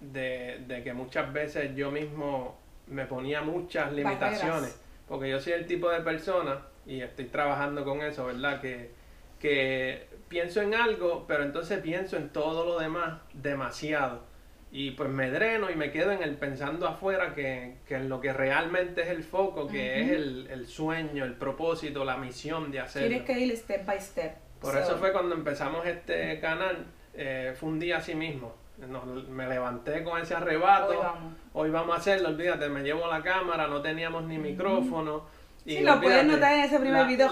de, 0.00 0.80
que 0.84 0.92
muchas 0.92 1.32
veces 1.32 1.74
yo 1.74 1.90
mismo 1.90 2.58
me 2.86 3.06
ponía 3.06 3.42
muchas 3.42 3.92
limitaciones, 3.92 4.80
porque 5.08 5.30
yo 5.30 5.40
soy 5.40 5.54
el 5.54 5.66
tipo 5.66 5.90
de 5.90 6.00
persona, 6.00 6.60
y 6.86 7.00
estoy 7.00 7.26
trabajando 7.26 7.84
con 7.84 8.02
eso, 8.02 8.26
¿verdad? 8.26 8.60
Que, 8.60 8.90
que 9.38 10.06
pienso 10.28 10.60
en 10.60 10.74
algo, 10.74 11.24
pero 11.26 11.44
entonces 11.44 11.80
pienso 11.80 12.16
en 12.16 12.28
todo 12.30 12.64
lo 12.64 12.78
demás 12.78 13.20
demasiado. 13.32 14.22
Y 14.70 14.90
pues 14.90 15.08
me 15.08 15.30
dreno 15.30 15.70
y 15.70 15.76
me 15.76 15.92
quedo 15.92 16.10
en 16.10 16.20
el 16.22 16.36
pensando 16.36 16.88
afuera 16.88 17.32
que, 17.32 17.76
que 17.86 17.94
en 17.94 18.08
lo 18.08 18.20
que 18.20 18.32
realmente 18.32 19.02
es 19.02 19.08
el 19.08 19.22
foco, 19.22 19.68
que 19.68 20.02
es 20.02 20.10
el, 20.10 20.48
el, 20.50 20.66
sueño, 20.66 21.24
el 21.24 21.34
propósito, 21.34 22.04
la 22.04 22.16
misión 22.16 22.72
de 22.72 22.80
hacerlo. 22.80 23.08
Tienes 23.08 23.24
que 23.24 23.38
ir 23.38 23.56
step 23.56 23.86
by 23.86 24.00
step. 24.00 24.43
Por 24.64 24.76
eso 24.78 24.96
fue 24.96 25.12
cuando 25.12 25.34
empezamos 25.34 25.86
este 25.86 26.40
canal, 26.40 26.86
eh, 27.12 27.54
fue 27.58 27.68
un 27.68 27.78
día 27.78 27.98
así 27.98 28.14
mismo. 28.14 28.54
me 29.28 29.46
levanté 29.48 30.02
con 30.02 30.20
ese 30.20 30.34
arrebato. 30.34 31.02
Hoy 31.52 31.70
vamos. 31.70 31.94
a 31.94 31.98
hacerlo, 31.98 32.30
olvídate, 32.30 32.68
me 32.68 32.82
llevo 32.82 33.06
la 33.06 33.22
cámara, 33.22 33.66
no 33.66 33.82
teníamos 33.82 34.24
ni 34.24 34.38
micrófono. 34.38 35.24
Y 35.64 35.76
sí, 35.76 35.82
lo 35.82 36.00
puedes 36.00 36.24
notar 36.24 36.54
en 36.54 36.60
ese 36.60 36.78
primer 36.80 37.06
video. 37.06 37.30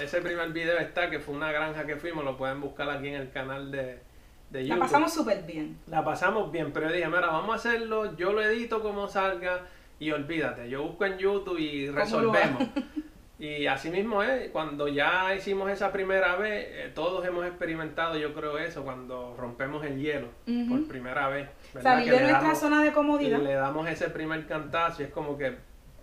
Ese 0.00 0.22
primer 0.22 0.50
video 0.52 0.78
está, 0.78 1.10
que 1.10 1.18
fue 1.18 1.34
una 1.34 1.52
granja 1.52 1.84
que 1.84 1.96
fuimos, 1.96 2.24
lo 2.24 2.36
pueden 2.36 2.60
buscar 2.60 2.88
aquí 2.88 3.08
en 3.08 3.14
el 3.14 3.30
canal 3.30 3.70
de, 3.70 3.98
de 4.50 4.62
YouTube. 4.62 4.78
La 4.78 4.84
pasamos 4.86 5.12
súper 5.12 5.42
bien. 5.42 5.78
La 5.86 6.02
pasamos 6.02 6.50
bien, 6.50 6.72
pero 6.72 6.88
yo 6.88 6.94
dije, 6.94 7.08
mira, 7.08 7.26
vamos 7.26 7.50
a 7.50 7.54
hacerlo, 7.56 8.16
yo 8.16 8.32
lo 8.32 8.42
edito 8.42 8.82
como 8.82 9.06
salga 9.08 9.66
y 9.98 10.10
olvídate, 10.10 10.70
yo 10.70 10.82
busco 10.82 11.04
en 11.04 11.18
YouTube 11.18 11.58
y 11.58 11.90
resolvemos. 11.90 12.62
Y 13.42 13.66
así 13.66 13.90
mismo 13.90 14.22
es, 14.22 14.50
cuando 14.50 14.86
ya 14.86 15.34
hicimos 15.34 15.68
esa 15.68 15.90
primera 15.90 16.36
vez, 16.36 16.64
eh, 16.70 16.92
todos 16.94 17.26
hemos 17.26 17.44
experimentado, 17.44 18.16
yo 18.16 18.32
creo 18.34 18.56
eso, 18.56 18.84
cuando 18.84 19.34
rompemos 19.36 19.84
el 19.84 20.00
hielo 20.00 20.28
por 20.68 20.86
primera 20.86 21.28
vez. 21.28 21.48
Salir 21.82 22.12
de 22.12 22.20
nuestra 22.20 22.54
zona 22.54 22.84
de 22.84 22.92
comodidad. 22.92 23.40
Y 23.40 23.42
le 23.42 23.54
damos 23.54 23.88
ese 23.88 24.10
primer 24.10 24.46
cantazo 24.46 25.02
y 25.02 25.06
es 25.06 25.10
como 25.10 25.36
que 25.36 25.56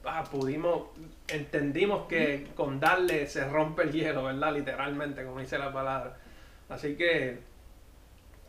ah, 0.04 0.26
pudimos, 0.30 0.90
entendimos 1.30 2.08
que 2.08 2.46
con 2.58 2.78
darle 2.78 3.26
se 3.26 3.48
rompe 3.48 3.84
el 3.84 3.94
hielo, 3.94 4.26
¿verdad? 4.26 4.54
Literalmente, 4.54 5.24
como 5.24 5.40
dice 5.40 5.58
la 5.58 5.72
palabra. 5.72 6.18
Así 6.68 6.98
que 6.98 7.40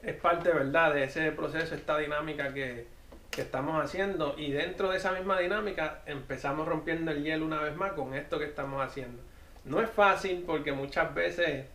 es 0.03 0.17
parte, 0.17 0.51
¿verdad?, 0.51 0.95
de 0.95 1.05
ese 1.05 1.31
proceso, 1.31 1.77
esta 1.77 1.97
dinámica 1.97 2.53
que, 2.53 2.89
que 3.31 3.43
estamos 3.43 3.83
haciendo 3.83 4.35
y 4.37 4.51
dentro 4.51 4.91
de 4.91 4.99
esa 4.99 5.13
misma 5.13 5.39
dinámica 5.39 6.03
empezamos 6.07 6.67
rompiendo 6.67 7.11
el 7.13 7.23
hielo 7.23 7.47
una 7.47 7.61
vez 7.61 7.77
más 7.77 7.93
con 7.93 8.15
esto 8.15 8.39
que 8.39 8.47
estamos 8.47 8.85
haciendo. 8.85 9.23
No 9.65 9.81
es 9.81 9.91
fácil 9.91 10.43
porque 10.47 10.73
muchas 10.73 11.15
veces 11.15 11.67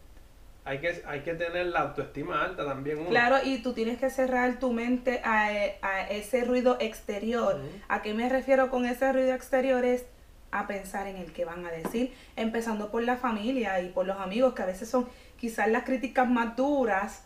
hay 0.66 0.80
que, 0.80 1.04
hay 1.06 1.22
que 1.22 1.36
tener 1.36 1.68
la 1.68 1.82
autoestima 1.82 2.44
alta 2.44 2.66
también. 2.66 3.06
Claro, 3.06 3.38
y 3.44 3.60
tú 3.60 3.74
tienes 3.74 4.00
que 4.00 4.10
cerrar 4.10 4.60
tu 4.60 4.74
mente 4.74 5.22
a, 5.24 6.10
ese 6.10 6.44
ruido 6.44 6.78
exterior. 6.80 7.62
¿A 7.88 8.02
qué 8.02 8.14
me 8.14 8.28
refiero 8.28 8.70
con 8.70 8.86
ese 8.86 9.14
ruido 9.14 9.34
exterior? 9.34 9.86
Es 9.86 10.06
a 10.52 10.68
pensar 10.68 11.08
en 11.08 11.18
el 11.18 11.34
que 11.34 11.46
van 11.46 11.66
a 11.66 11.72
decir, 11.72 12.14
empezando 12.36 12.90
por 12.90 13.04
la 13.04 13.18
familia 13.18 13.82
y 13.82 13.90
por 13.90 14.06
los 14.06 14.18
amigos, 14.18 14.54
que 14.56 14.64
a 14.64 14.66
veces 14.66 14.90
son 14.90 15.08
quizás 15.38 15.68
las 15.68 15.84
críticas 15.84 16.28
más 16.28 16.56
duras, 16.56 17.26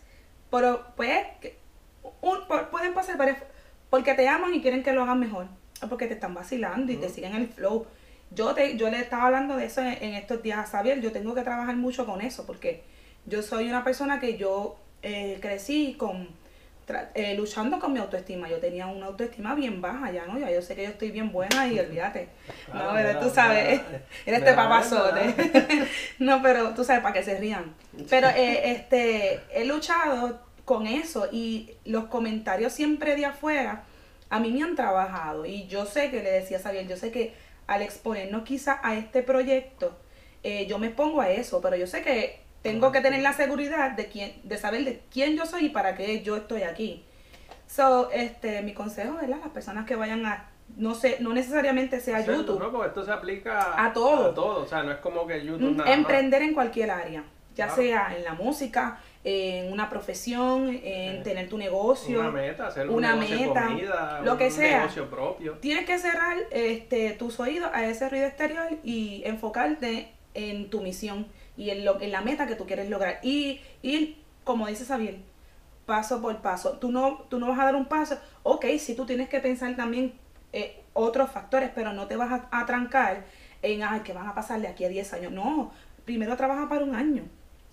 pero 0.52 0.86
pues 0.96 1.26
pueden 2.72 2.94
pasar 2.94 3.18
varias 3.18 3.38
porque 3.90 4.14
te 4.14 4.28
aman 4.28 4.54
y 4.54 4.62
quieren 4.62 4.84
que 4.84 4.94
lo 4.94 5.04
hagan 5.04 5.20
mejor. 5.20 5.48
O 5.82 5.88
porque 5.88 6.08
te 6.08 6.14
están 6.14 6.34
vacilando 6.34 6.92
y 6.92 6.98
te 6.98 7.10
siguen 7.10 7.36
el 7.36 7.48
flow. 7.48 7.88
Yo, 8.32 8.54
te, 8.54 8.78
yo 8.78 8.90
le 8.90 9.00
estaba 9.00 9.26
hablando 9.26 9.56
de 9.56 9.66
eso 9.66 9.82
en, 9.82 10.14
estos 10.14 10.44
días 10.44 10.60
a 10.60 10.64
Xavier. 10.64 11.02
Yo 11.02 11.12
tengo 11.12 11.34
que 11.34 11.42
trabajar 11.42 11.76
mucho 11.76 12.06
con 12.06 12.22
eso 12.22 12.46
porque 12.46 12.84
yo 13.26 13.42
soy 13.42 13.70
una 13.70 13.84
persona 13.84 14.20
que 14.20 14.38
yo 14.38 14.78
eh, 15.02 15.38
crecí 15.42 15.96
con 15.98 16.28
eh, 17.14 17.36
luchando 17.36 17.80
con 17.80 17.94
mi 17.94 18.00
autoestima. 18.00 18.50
Yo 18.50 18.58
tenía 18.58 18.88
una 18.88 19.08
autoestima 19.08 19.56
bien 19.56 19.82
baja 19.82 20.12
ya, 20.12 20.26
¿no? 20.26 20.40
Ya 20.40 20.50
yo 20.52 20.62
sé 20.62 20.76
que 20.76 20.84
yo 20.84 20.90
estoy 20.90 21.12
bien 21.12 21.32
buena 21.32 21.68
y 21.68 21.80
olvídate. 21.80 22.30
no, 22.74 22.92
pero 22.94 23.20
tú 23.20 23.30
sabes, 23.30 23.82
eres 24.26 24.40
este 24.40 24.54
papazote. 24.54 25.36
no, 26.20 26.42
pero 26.42 26.74
tú 26.74 26.84
sabes, 26.84 27.02
para 27.02 27.14
que 27.14 27.24
se 27.24 27.38
rían. 27.38 27.74
Pero 28.10 28.28
eh, 28.30 28.72
este, 28.72 29.40
he 29.54 29.66
luchado 29.66 30.40
con 30.70 30.86
eso 30.86 31.28
y 31.32 31.72
los 31.84 32.06
comentarios 32.06 32.74
siempre 32.74 33.16
de 33.16 33.26
afuera 33.26 33.86
a 34.30 34.40
mí 34.40 34.52
me 34.52 34.62
han 34.62 34.76
trabajado 34.76 35.48
y 35.48 35.66
yo 35.66 35.88
sé 35.88 36.12
que 36.12 36.22
le 36.22 36.30
decía 36.30 36.58
a 36.58 36.62
Xavier, 36.62 36.88
yo 36.88 36.96
sé 36.96 37.10
que 37.10 37.34
al 37.66 37.82
exponernos 37.82 38.44
quizá 38.44 38.80
a 38.84 38.94
este 38.94 39.24
proyecto, 39.24 39.98
eh, 40.44 40.68
yo 40.68 40.78
me 40.78 40.86
expongo 40.86 41.22
a 41.22 41.32
eso, 41.32 41.60
pero 41.60 41.76
yo 41.76 41.88
sé 41.88 42.04
que 42.04 42.42
tengo 42.62 42.92
que 42.92 43.02
tener 43.02 43.24
la 43.24 43.34
seguridad 43.34 43.94
de 43.94 44.10
quién, 44.10 44.40
de 44.44 44.60
saber 44.60 44.86
de 44.86 45.02
quién 45.12 45.36
yo 45.36 45.48
soy 45.48 45.66
y 45.66 45.70
para 45.70 45.96
qué 45.96 46.22
yo 46.22 46.38
estoy 46.38 46.62
aquí. 46.62 47.04
So, 47.66 48.12
este, 48.12 48.62
mi 48.62 48.76
consejo, 48.76 49.16
¿verdad? 49.16 49.40
Las 49.40 49.50
personas 49.50 49.88
que 49.88 49.96
vayan 49.96 50.24
a, 50.28 50.52
no 50.78 50.94
sé, 50.94 51.18
no 51.20 51.34
necesariamente 51.34 52.00
sea 52.00 52.24
YouTube. 52.24 52.60
No, 52.60 52.72
porque 52.72 52.90
esto 52.90 53.04
se 53.04 53.12
aplica 53.12 53.84
a 53.84 53.92
todo. 53.92 54.30
A 54.30 54.34
todo, 54.36 54.62
o 54.62 54.68
sea, 54.68 54.84
no 54.84 54.92
es 54.92 55.00
como 55.00 55.26
que 55.26 55.44
YouTube 55.44 55.72
mm, 55.72 55.78
nada 55.78 55.94
Emprender 55.96 56.44
en 56.44 56.54
cualquier 56.54 56.92
área, 56.92 57.24
ya 57.56 57.70
sea 57.70 58.16
en 58.16 58.24
la 58.24 58.36
música, 58.36 59.00
en 59.24 59.72
una 59.72 59.90
profesión, 59.90 60.80
en 60.84 61.24
tener 61.24 61.50
tu 61.50 61.58
negocio, 61.58 62.22
una 62.22 62.32
meta, 62.32 62.68
hacer 62.68 62.90
una 62.90 63.16
meta, 63.16 63.66
comida, 63.66 64.22
lo 64.24 64.38
que 64.38 64.50
sea. 64.50 64.80
negocio 64.80 65.10
propio. 65.10 65.54
Tienes 65.60 65.86
que 65.86 65.98
cerrar 65.98 66.38
este, 66.52 67.12
tus 67.12 67.40
oídos 67.40 67.70
a 67.74 67.86
ese 67.86 68.08
ruido 68.10 68.26
exterior 68.26 68.68
y 68.84 69.22
enfocarte 69.26 70.12
en 70.34 70.70
tu 70.70 70.82
misión 70.82 71.28
y 71.58 71.72
en, 71.72 71.84
lo, 71.84 72.00
en 72.00 72.12
la 72.12 72.22
meta 72.22 72.48
que 72.48 72.56
tú 72.56 72.66
quieres 72.66 72.90
lograr. 72.90 73.20
Y 73.22 73.60
ir, 73.82 74.18
como 74.46 74.68
dice 74.68 74.86
Xavier, 74.86 75.18
paso 75.86 76.22
por 76.22 76.38
paso. 76.38 76.78
Tú 76.78 76.92
no, 76.92 77.26
tú 77.30 77.40
no 77.40 77.48
vas 77.50 77.60
a 77.60 77.66
dar 77.66 77.76
un 77.76 77.86
paso. 77.86 78.18
Ok, 78.44 78.66
si 78.78 78.96
tú 78.96 79.06
tienes 79.06 79.28
que 79.28 79.42
pensar 79.42 79.76
también 79.76 80.14
eh, 80.54 80.82
otros 80.94 81.30
factores, 81.30 81.72
pero 81.76 81.92
no 81.92 82.08
te 82.08 82.16
vas 82.16 82.32
a, 82.32 82.48
a 82.58 82.66
trancar 82.66 83.26
en, 83.62 83.84
ay, 83.84 84.00
que 84.00 84.14
van 84.14 84.28
a 84.28 84.34
pasar 84.34 84.62
de 84.62 84.70
aquí 84.70 84.86
a 84.86 84.90
10 84.90 85.14
años. 85.14 85.32
No, 85.34 85.72
primero 86.06 86.38
trabaja 86.38 86.70
para 86.70 86.86
un 86.86 86.96
año. 86.96 87.24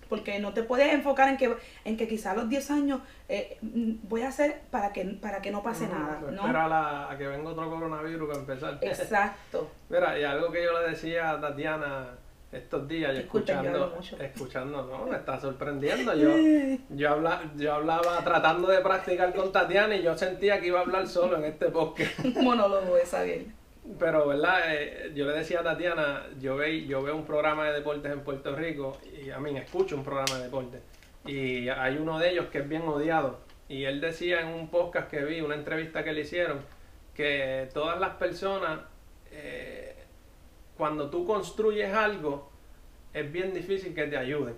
Porque 0.08 0.38
no 0.38 0.52
te 0.52 0.62
puedes 0.62 0.92
enfocar 0.92 1.28
en 1.28 1.36
que, 1.36 1.54
en 1.84 1.96
que 1.96 2.08
quizá 2.08 2.32
a 2.32 2.34
los 2.34 2.48
10 2.48 2.70
años 2.70 3.00
eh, 3.28 3.58
voy 3.60 4.22
a 4.22 4.28
hacer 4.28 4.62
para 4.70 4.92
que, 4.92 5.04
para 5.04 5.42
que 5.42 5.50
no 5.50 5.62
pase 5.62 5.88
nada. 5.88 6.20
¿no? 6.30 6.42
Espera 6.42 7.10
a, 7.10 7.18
que 7.18 7.26
venga 7.26 7.50
otro 7.50 7.68
coronavirus 7.70 8.28
para 8.28 8.40
empezar. 8.40 8.78
Exacto. 8.80 9.70
Mira, 9.88 10.18
y 10.18 10.25
algo 10.25 10.50
que 10.50 10.62
yo 10.62 10.78
le 10.80 10.90
decía 10.90 11.30
a 11.30 11.40
Tatiana 11.40 12.08
estos 12.52 12.86
días, 12.88 13.16
escuchando, 13.16 13.98
escuchando, 14.20 14.86
no, 14.86 15.06
me 15.06 15.16
está 15.16 15.38
sorprendiendo. 15.38 16.14
Yo, 16.14 16.30
yo, 16.90 17.10
habla, 17.10 17.42
yo 17.56 17.75
hablaba 17.75 18.22
tratando 18.25 18.68
de 18.68 18.80
practicar 18.80 19.34
con 19.34 19.52
Tatiana 19.52 19.96
y 19.96 20.02
yo 20.02 20.16
sentía 20.16 20.60
que 20.60 20.68
iba 20.68 20.78
a 20.78 20.82
hablar 20.82 21.06
solo 21.06 21.36
en 21.36 21.44
este 21.44 21.66
podcast. 21.66 22.25
Monólogo, 22.40 22.96
esa 22.96 23.22
bien. 23.22 23.54
Pero, 23.99 24.26
¿verdad? 24.26 24.75
Eh, 24.75 25.12
yo 25.14 25.26
le 25.26 25.33
decía 25.33 25.61
a 25.61 25.62
Tatiana, 25.62 26.26
yo, 26.40 26.57
ve, 26.57 26.87
yo 26.87 27.02
veo 27.02 27.16
un 27.16 27.25
programa 27.25 27.66
de 27.66 27.73
deportes 27.73 28.12
en 28.12 28.21
Puerto 28.21 28.55
Rico 28.55 28.99
y 29.25 29.31
a 29.31 29.38
mí 29.38 29.57
escucho 29.57 29.97
un 29.97 30.05
programa 30.05 30.37
de 30.37 30.45
deportes. 30.45 30.81
Y 31.25 31.69
hay 31.69 31.97
uno 31.97 32.19
de 32.19 32.31
ellos 32.31 32.47
que 32.47 32.59
es 32.59 32.69
bien 32.69 32.83
odiado. 32.83 33.38
Y 33.69 33.85
él 33.85 34.00
decía 34.00 34.40
en 34.40 34.49
un 34.49 34.69
podcast 34.69 35.09
que 35.09 35.25
vi, 35.25 35.40
una 35.40 35.55
entrevista 35.55 36.05
que 36.05 36.12
le 36.12 36.23
hicieron, 36.23 36.61
que 37.14 37.69
todas 37.73 37.99
las 38.00 38.14
personas, 38.14 38.81
eh, 39.31 39.95
cuando 40.76 41.09
tú 41.09 41.25
construyes 41.25 41.93
algo, 41.93 42.50
es 43.12 43.31
bien 43.31 43.55
difícil 43.55 43.95
que 43.95 44.07
te 44.07 44.16
ayuden. 44.16 44.57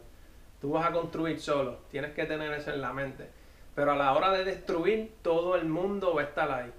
Tú 0.60 0.72
vas 0.72 0.86
a 0.86 0.92
construir 0.92 1.38
solo, 1.38 1.80
tienes 1.90 2.12
que 2.12 2.24
tener 2.24 2.52
eso 2.52 2.72
en 2.72 2.80
la 2.80 2.92
mente. 2.92 3.28
Pero 3.74 3.92
a 3.92 3.96
la 3.96 4.12
hora 4.12 4.32
de 4.32 4.44
destruir, 4.44 5.12
todo 5.22 5.54
el 5.54 5.66
mundo 5.66 6.14
va 6.14 6.22
a 6.22 6.24
estar 6.24 6.50
ahí. 6.50 6.72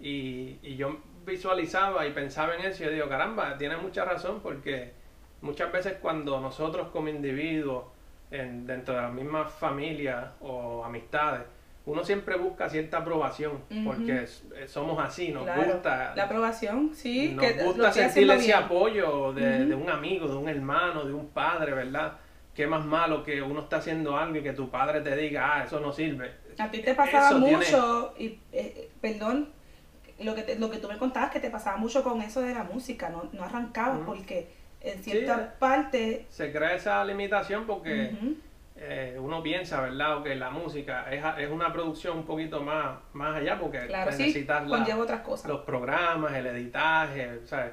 Y, 0.00 0.58
y 0.62 0.76
yo 0.76 0.98
visualizaba 1.24 2.06
y 2.06 2.12
pensaba 2.12 2.54
en 2.54 2.66
eso 2.66 2.82
y 2.82 2.86
yo 2.86 2.92
digo, 2.92 3.08
caramba, 3.08 3.56
tiene 3.58 3.76
mucha 3.76 4.04
razón 4.04 4.40
porque 4.42 4.92
muchas 5.40 5.70
veces 5.72 5.94
cuando 6.00 6.40
nosotros 6.40 6.88
como 6.88 7.08
individuos, 7.08 7.84
en, 8.30 8.66
dentro 8.66 8.94
de 8.94 9.02
la 9.02 9.08
misma 9.08 9.44
familia 9.44 10.32
o 10.40 10.84
amistades, 10.84 11.42
uno 11.84 12.04
siempre 12.04 12.36
busca 12.36 12.68
cierta 12.68 12.98
aprobación 12.98 13.60
porque 13.84 14.26
somos 14.66 15.02
así, 15.04 15.32
nos 15.32 15.44
gusta. 15.44 16.14
La 16.14 16.24
aprobación, 16.24 16.94
sí. 16.94 17.30
Nos 17.34 17.64
gusta 17.64 17.92
sentir 17.92 18.30
ese 18.30 18.54
apoyo 18.54 19.32
de, 19.32 19.66
de, 19.66 19.74
un 19.74 19.90
amigo, 19.90 20.28
de 20.28 20.36
un 20.36 20.48
hermano, 20.48 21.04
de 21.04 21.12
un 21.12 21.28
padre, 21.30 21.72
¿verdad? 21.72 22.18
Qué 22.54 22.66
más 22.66 22.84
malo 22.84 23.24
que 23.24 23.42
uno 23.42 23.62
está 23.62 23.78
haciendo 23.78 24.16
algo 24.16 24.36
y 24.36 24.42
que 24.42 24.52
tu 24.52 24.70
padre 24.70 25.00
te 25.00 25.16
diga, 25.16 25.56
ah, 25.56 25.64
eso 25.64 25.80
no 25.80 25.92
sirve. 25.92 26.30
A 26.58 26.70
ti 26.70 26.82
te 26.82 26.94
pasaba 26.94 27.36
mucho, 27.38 28.14
y 28.16 28.38
eh, 28.52 28.90
perdón, 29.00 29.48
lo 30.24 30.34
que, 30.34 30.56
lo 30.58 30.70
que 30.70 30.78
tú 30.78 30.88
me 30.88 30.98
contabas 30.98 31.30
que 31.30 31.40
te 31.40 31.50
pasaba 31.50 31.76
mucho 31.76 32.02
con 32.02 32.20
eso 32.22 32.40
de 32.40 32.54
la 32.54 32.64
música, 32.64 33.08
no, 33.08 33.28
no 33.32 33.44
arrancabas 33.44 34.00
porque 34.06 34.50
en 34.80 35.02
cierta 35.02 35.54
parte... 35.58 36.26
Se 36.28 36.52
crea 36.52 36.74
esa 36.74 37.04
limitación 37.04 37.66
porque 37.66 38.14
eh, 38.76 39.16
uno 39.20 39.42
piensa, 39.42 39.80
¿verdad? 39.80 40.22
Que 40.22 40.34
la 40.34 40.50
música 40.50 41.06
es, 41.12 41.22
es, 41.38 41.50
una 41.50 41.72
producción 41.72 42.18
un 42.18 42.24
poquito 42.24 42.60
más, 42.60 42.98
más 43.12 43.36
allá 43.36 43.58
porque 43.58 43.80
necesitas 43.80 44.64
otras 44.98 45.20
cosas. 45.20 45.48
los 45.48 45.60
programas, 45.60 46.34
el 46.34 46.46
editaje, 46.46 47.40
¿sabes? 47.44 47.72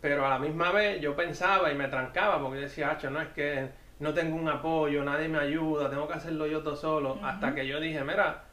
Pero 0.00 0.26
a 0.26 0.28
la 0.28 0.38
misma 0.38 0.70
vez 0.70 1.00
yo 1.00 1.16
pensaba 1.16 1.72
y 1.72 1.74
me 1.74 1.88
trancaba 1.88 2.40
porque 2.40 2.60
decía, 2.60 2.90
hacho, 2.90 3.10
no 3.10 3.22
es 3.22 3.28
que 3.28 3.70
no 4.00 4.12
tengo 4.12 4.36
un 4.36 4.48
apoyo, 4.48 5.02
nadie 5.02 5.28
me 5.28 5.38
ayuda, 5.38 5.88
tengo 5.88 6.06
que 6.06 6.14
hacerlo 6.14 6.46
yo 6.46 6.62
todo 6.62 6.76
solo, 6.76 7.18
hasta 7.22 7.54
que 7.54 7.66
yo 7.66 7.80
dije, 7.80 8.04
mira, 8.04 8.43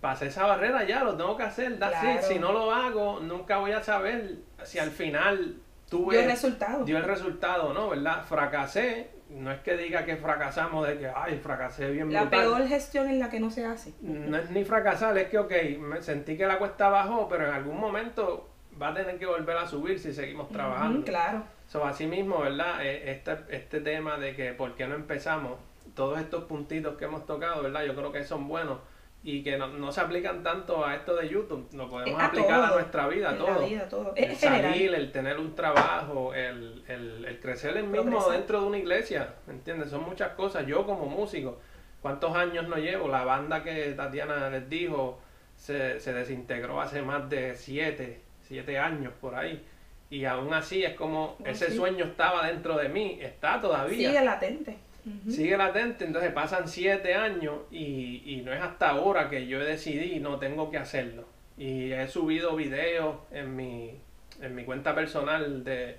pasé 0.00 0.26
esa 0.26 0.46
barrera 0.46 0.84
ya, 0.84 1.02
lo 1.04 1.16
tengo 1.16 1.36
que 1.36 1.42
hacer, 1.42 1.78
si 2.22 2.38
no 2.38 2.52
lo 2.52 2.72
hago, 2.72 3.20
nunca 3.20 3.58
voy 3.58 3.72
a 3.72 3.82
saber 3.82 4.36
si 4.64 4.78
al 4.78 4.90
final 4.90 5.56
tuve... 5.88 6.16
Dio 6.16 6.24
el 6.24 6.30
resultado. 6.30 6.84
Dio 6.84 6.98
el 6.98 7.04
resultado, 7.04 7.72
¿no? 7.72 7.90
¿Verdad? 7.90 8.24
Fracasé, 8.24 9.10
no 9.30 9.50
es 9.52 9.60
que 9.60 9.76
diga 9.76 10.04
que 10.04 10.16
fracasamos 10.16 10.86
de 10.86 10.98
que, 10.98 11.08
ay, 11.14 11.38
fracasé 11.42 11.90
bien 11.90 12.12
La 12.12 12.30
peor 12.30 12.66
gestión 12.66 13.08
en 13.08 13.18
la 13.18 13.28
que 13.28 13.40
no 13.40 13.50
se 13.50 13.64
hace. 13.64 13.92
No 14.00 14.36
es 14.36 14.50
ni 14.50 14.64
fracasar, 14.64 15.16
es 15.18 15.28
que, 15.28 15.38
ok, 15.38 15.52
me 15.78 16.02
sentí 16.02 16.36
que 16.36 16.46
la 16.46 16.58
cuesta 16.58 16.88
bajó, 16.88 17.28
pero 17.28 17.46
en 17.46 17.54
algún 17.54 17.78
momento 17.78 18.48
va 18.80 18.88
a 18.88 18.94
tener 18.94 19.18
que 19.18 19.26
volver 19.26 19.56
a 19.56 19.66
subir 19.66 19.98
si 19.98 20.12
seguimos 20.12 20.48
trabajando. 20.48 21.04
claro. 21.04 21.44
So, 21.66 21.84
así 21.84 22.06
mismo, 22.06 22.40
¿verdad? 22.40 22.82
E, 22.82 23.10
este, 23.10 23.36
este 23.50 23.80
tema 23.80 24.16
de 24.16 24.34
que 24.34 24.52
por 24.52 24.74
qué 24.74 24.86
no 24.86 24.94
empezamos, 24.94 25.58
todos 25.94 26.18
estos 26.18 26.44
puntitos 26.44 26.96
que 26.96 27.04
hemos 27.04 27.26
tocado, 27.26 27.62
¿verdad? 27.62 27.84
Yo 27.84 27.94
creo 27.94 28.10
que 28.10 28.24
son 28.24 28.48
buenos 28.48 28.78
y 29.22 29.42
que 29.42 29.58
no, 29.58 29.90
se 29.90 30.00
aplican 30.00 30.42
tanto 30.42 30.84
a 30.86 30.94
esto 30.94 31.16
de 31.16 31.28
YouTube, 31.28 31.68
lo 31.72 31.88
podemos 31.88 32.22
aplicar 32.22 32.62
a 32.62 32.70
nuestra 32.70 33.08
vida, 33.08 33.36
todo. 33.36 33.66
todo. 33.90 34.12
El 34.14 34.36
salir, 34.36 34.94
el 34.94 35.10
tener 35.10 35.38
un 35.38 35.54
trabajo, 35.54 36.32
el, 36.34 36.84
el, 36.86 37.24
el 37.24 37.40
crecer 37.40 37.76
el 37.76 37.88
mismo 37.88 38.30
dentro 38.30 38.60
de 38.60 38.66
una 38.66 38.78
iglesia, 38.78 39.34
¿me 39.46 39.54
entiendes? 39.54 39.90
Son 39.90 40.04
muchas 40.04 40.30
cosas. 40.32 40.66
Yo 40.66 40.86
como 40.86 41.06
músico, 41.06 41.58
¿cuántos 42.00 42.34
años 42.36 42.68
no 42.68 42.76
llevo? 42.76 43.08
La 43.08 43.24
banda 43.24 43.64
que 43.64 43.92
Tatiana 43.92 44.50
les 44.50 44.68
dijo 44.68 45.18
se, 45.56 45.98
se 45.98 46.12
desintegró 46.12 46.80
hace 46.80 47.02
más 47.02 47.28
de 47.28 47.56
siete, 47.56 48.20
siete 48.42 48.78
años 48.78 49.12
por 49.20 49.34
ahí. 49.34 49.64
Y 50.10 50.24
aún 50.24 50.54
así 50.54 50.84
es 50.84 50.94
como 50.94 51.36
ese 51.44 51.70
sueño 51.70 52.04
estaba 52.06 52.46
dentro 52.46 52.78
de 52.78 52.88
mí, 52.88 53.18
está 53.20 53.60
todavía. 53.60 54.08
Sigue 54.08 54.24
latente 54.24 54.87
sigue 55.28 55.56
latente, 55.56 56.04
entonces 56.04 56.32
pasan 56.32 56.68
siete 56.68 57.14
años 57.14 57.60
y, 57.70 58.22
y, 58.24 58.42
no 58.44 58.52
es 58.52 58.60
hasta 58.60 58.90
ahora 58.90 59.28
que 59.28 59.46
yo 59.46 59.58
decidí, 59.60 60.20
no 60.20 60.38
tengo 60.38 60.70
que 60.70 60.78
hacerlo. 60.78 61.26
Y 61.56 61.92
he 61.92 62.06
subido 62.08 62.54
videos 62.56 63.16
en 63.30 63.56
mi, 63.56 64.00
en 64.40 64.54
mi 64.54 64.64
cuenta 64.64 64.94
personal 64.94 65.64
de, 65.64 65.96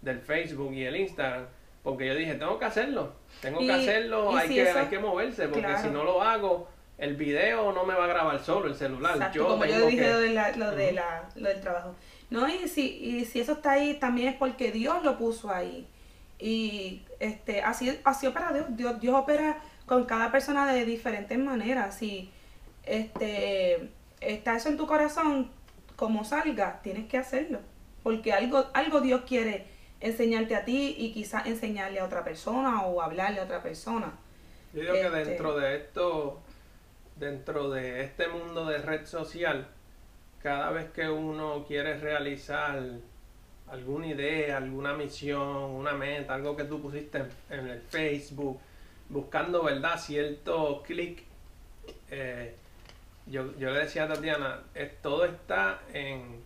del 0.00 0.20
Facebook 0.20 0.72
y 0.72 0.84
el 0.84 0.96
Instagram, 0.96 1.46
porque 1.82 2.06
yo 2.06 2.14
dije, 2.14 2.34
tengo 2.34 2.58
que 2.58 2.64
hacerlo, 2.64 3.14
tengo 3.40 3.60
que 3.60 3.72
hacerlo, 3.72 4.36
hay, 4.36 4.48
que, 4.48 4.68
hay 4.68 4.86
que 4.86 4.98
moverse, 4.98 5.48
porque 5.48 5.78
si 5.78 5.88
no 5.88 6.04
lo 6.04 6.22
hago, 6.22 6.68
el 6.98 7.16
video 7.16 7.72
no 7.72 7.84
me 7.84 7.94
va 7.94 8.04
a 8.04 8.08
grabar 8.08 8.38
solo 8.44 8.68
el 8.68 8.74
celular. 8.74 9.32
yo 9.32 9.48
como 9.48 9.64
yo 9.64 9.86
dije 9.86 10.08
lo, 10.08 10.20
de 10.20 10.30
la, 10.30 10.56
lo, 10.56 10.70
de 10.70 10.92
la, 10.92 11.28
lo 11.34 11.48
del 11.48 11.60
trabajo. 11.60 11.94
No, 12.30 12.48
y 12.48 12.68
si, 12.68 12.86
y 12.86 13.24
si 13.24 13.40
eso 13.40 13.52
está 13.52 13.72
ahí, 13.72 13.94
también 13.94 14.28
es 14.28 14.36
porque 14.36 14.72
Dios 14.72 15.02
lo 15.02 15.18
puso 15.18 15.50
ahí. 15.50 15.86
Y 16.38 17.02
este, 17.22 17.62
así, 17.62 18.00
así 18.02 18.26
opera 18.26 18.52
Dios. 18.52 19.00
Dios. 19.00 19.14
opera 19.14 19.58
con 19.86 20.06
cada 20.06 20.32
persona 20.32 20.72
de 20.72 20.84
diferentes 20.84 21.38
maneras. 21.38 21.96
Si 21.96 22.32
este, 22.84 23.90
está 24.20 24.56
eso 24.56 24.68
en 24.68 24.76
tu 24.76 24.88
corazón, 24.88 25.50
como 25.94 26.24
salga, 26.24 26.80
tienes 26.82 27.06
que 27.06 27.18
hacerlo. 27.18 27.60
Porque 28.02 28.32
algo, 28.32 28.66
algo 28.74 29.00
Dios 29.00 29.22
quiere 29.24 29.66
enseñarte 30.00 30.56
a 30.56 30.64
ti 30.64 30.96
y 30.98 31.12
quizás 31.12 31.46
enseñarle 31.46 32.00
a 32.00 32.04
otra 32.04 32.24
persona 32.24 32.82
o 32.82 33.00
hablarle 33.00 33.38
a 33.38 33.44
otra 33.44 33.62
persona. 33.62 34.12
Yo 34.74 34.80
digo 34.80 34.94
que 34.94 35.06
este 35.06 35.24
dentro 35.24 35.56
de 35.56 35.76
esto, 35.76 36.40
dentro 37.14 37.70
de 37.70 38.02
este 38.02 38.26
mundo 38.26 38.66
de 38.66 38.78
red 38.78 39.06
social, 39.06 39.68
cada 40.42 40.72
vez 40.72 40.90
que 40.90 41.08
uno 41.08 41.64
quiere 41.68 41.98
realizar 41.98 42.82
alguna 43.72 44.06
idea, 44.08 44.58
alguna 44.58 44.92
misión, 44.92 45.40
una 45.70 45.92
meta, 45.94 46.34
algo 46.34 46.54
que 46.54 46.64
tú 46.64 46.80
pusiste 46.80 47.24
en, 47.48 47.66
el 47.68 47.80
Facebook, 47.80 48.60
buscando, 49.08 49.64
¿verdad? 49.64 49.98
Cierto 49.98 50.82
clic, 50.82 51.24
eh, 52.10 52.54
yo, 53.26 53.56
yo 53.58 53.70
le 53.70 53.80
decía 53.80 54.04
a 54.04 54.08
Tatiana, 54.08 54.60
es- 54.74 55.00
todo 55.00 55.24
está 55.24 55.80
en, 55.92 56.40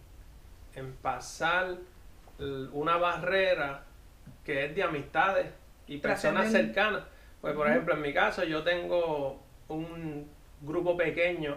en 0.76 0.92
pasar 1.02 1.76
una 2.72 2.96
barrera 2.98 3.82
que 4.44 4.66
es 4.66 4.76
de 4.76 4.82
amistades 4.82 5.46
y 5.88 5.98
personas 5.98 6.52
cercanas. 6.52 7.02
Pues, 7.40 7.54
por 7.54 7.68
ejemplo, 7.68 7.94
en 7.94 8.02
mi 8.02 8.12
caso, 8.12 8.44
yo 8.44 8.62
tengo 8.62 9.40
un 9.68 10.28
grupo 10.60 10.96
pequeño 10.96 11.56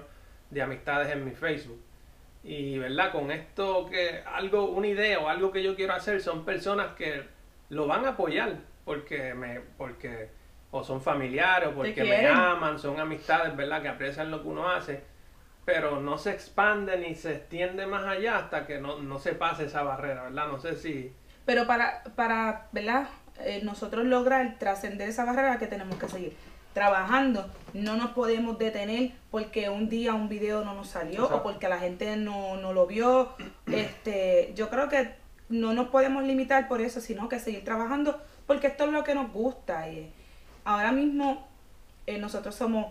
de 0.49 0.61
amistades 0.61 1.11
en 1.13 1.25
mi 1.25 1.31
Facebook. 1.31 1.79
Y, 2.43 2.77
¿verdad? 2.77 3.11
Con 3.11 3.31
esto 3.31 3.85
que 3.87 4.23
algo, 4.25 4.65
una 4.65 4.87
idea 4.87 5.19
o 5.19 5.27
algo 5.27 5.51
que 5.51 5.61
yo 5.61 5.75
quiero 5.75 5.93
hacer, 5.93 6.21
son 6.21 6.45
personas 6.45 6.95
que 6.95 7.23
lo 7.69 7.85
van 7.87 8.05
a 8.05 8.09
apoyar 8.09 8.57
porque 8.85 9.33
me, 9.33 9.59
porque 9.77 10.29
o 10.71 10.83
son 10.83 11.01
familiares 11.01 11.69
o 11.69 11.73
porque 11.73 12.03
me 12.03 12.27
aman, 12.27 12.79
son 12.79 12.99
amistades, 12.99 13.55
¿verdad? 13.55 13.81
Que 13.81 13.89
aprecian 13.89 14.31
lo 14.31 14.41
que 14.41 14.47
uno 14.47 14.69
hace, 14.69 15.03
pero 15.65 15.99
no 15.99 16.17
se 16.17 16.31
expande 16.31 16.97
ni 16.97 17.15
se 17.15 17.33
extiende 17.35 17.85
más 17.85 18.05
allá 18.05 18.37
hasta 18.37 18.65
que 18.65 18.79
no, 18.79 18.99
no 18.99 19.19
se 19.19 19.33
pase 19.33 19.65
esa 19.65 19.83
barrera, 19.83 20.23
¿verdad? 20.23 20.47
No 20.47 20.59
sé 20.59 20.75
si... 20.75 21.13
Pero 21.45 21.67
para, 21.67 22.03
para 22.15 22.67
¿verdad? 22.71 23.09
Eh, 23.41 23.61
nosotros 23.63 24.05
lograr 24.05 24.57
trascender 24.59 25.09
esa 25.09 25.25
barrera 25.25 25.57
que 25.57 25.67
tenemos 25.67 25.95
que 25.97 26.07
seguir 26.07 26.33
trabajando. 26.73 27.49
No 27.73 27.97
nos 27.97 28.11
podemos 28.11 28.57
detener 28.57 29.11
porque 29.31 29.69
un 29.69 29.89
día 29.89 30.13
un 30.13 30.29
video 30.29 30.63
no 30.63 30.73
nos 30.73 30.89
salió 30.89 31.23
Exacto. 31.23 31.37
o 31.37 31.43
porque 31.43 31.69
la 31.69 31.79
gente 31.79 32.15
no, 32.17 32.57
no 32.57 32.73
lo 32.73 32.87
vio. 32.87 33.35
Este, 33.69 34.51
yo 34.55 34.69
creo 34.69 34.89
que 34.89 35.13
no 35.49 35.73
nos 35.73 35.89
podemos 35.89 36.23
limitar 36.23 36.67
por 36.67 36.81
eso, 36.81 37.01
sino 37.01 37.29
que 37.29 37.39
seguir 37.39 37.63
trabajando 37.63 38.19
porque 38.47 38.65
esto 38.67 38.85
es 38.85 38.91
lo 38.91 39.03
que 39.03 39.13
nos 39.13 39.31
gusta. 39.31 39.87
Y 39.89 40.11
ahora 40.63 40.91
mismo 40.91 41.47
eh, 42.07 42.17
nosotros 42.17 42.55
somos 42.55 42.87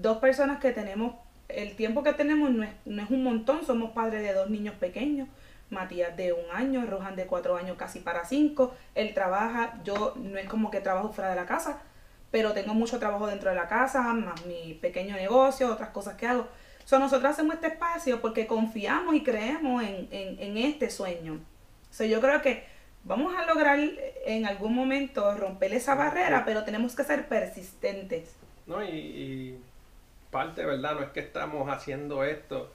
dos 0.00 0.18
personas 0.18 0.60
que 0.60 0.70
tenemos, 0.70 1.14
el 1.48 1.74
tiempo 1.74 2.04
que 2.04 2.12
tenemos 2.12 2.50
no 2.50 2.62
es, 2.62 2.70
no 2.84 3.02
es 3.02 3.10
un 3.10 3.24
montón, 3.24 3.64
somos 3.66 3.90
padres 3.90 4.22
de 4.22 4.32
dos 4.32 4.48
niños 4.48 4.76
pequeños, 4.76 5.28
Matías 5.70 6.16
de 6.16 6.32
un 6.32 6.44
año, 6.52 6.84
Rohan 6.86 7.16
de 7.16 7.26
cuatro 7.26 7.56
años 7.56 7.76
casi 7.76 8.00
para 8.00 8.24
cinco, 8.24 8.74
él 8.94 9.14
trabaja, 9.14 9.80
yo 9.84 10.14
no 10.16 10.38
es 10.38 10.48
como 10.48 10.70
que 10.70 10.80
trabajo 10.80 11.12
fuera 11.12 11.30
de 11.30 11.36
la 11.36 11.46
casa, 11.46 11.82
pero 12.30 12.52
tengo 12.52 12.74
mucho 12.74 12.98
trabajo 12.98 13.26
dentro 13.26 13.50
de 13.50 13.56
la 13.56 13.68
casa, 13.68 14.02
más 14.12 14.44
mi 14.46 14.74
pequeño 14.74 15.16
negocio, 15.16 15.72
otras 15.72 15.90
cosas 15.90 16.14
que 16.16 16.26
hago. 16.26 16.46
So, 16.84 16.98
nosotros 16.98 17.30
hacemos 17.32 17.54
este 17.54 17.68
espacio 17.68 18.20
porque 18.20 18.46
confiamos 18.46 19.14
y 19.14 19.22
creemos 19.22 19.82
en, 19.82 20.08
en, 20.10 20.40
en 20.40 20.56
este 20.56 20.90
sueño. 20.90 21.38
So, 21.90 22.04
yo 22.04 22.20
creo 22.20 22.40
que 22.42 22.64
vamos 23.04 23.34
a 23.36 23.44
lograr 23.46 23.78
en 24.26 24.46
algún 24.46 24.74
momento 24.74 25.34
romper 25.36 25.72
esa 25.72 25.94
barrera, 25.94 26.44
pero 26.44 26.64
tenemos 26.64 26.94
que 26.96 27.04
ser 27.04 27.28
persistentes. 27.28 28.34
¿no? 28.66 28.82
Y, 28.84 28.88
y 28.88 29.58
parte, 30.30 30.64
¿verdad? 30.64 30.94
No 30.94 31.02
es 31.02 31.10
que 31.10 31.20
estamos 31.20 31.68
haciendo 31.68 32.22
esto 32.24 32.72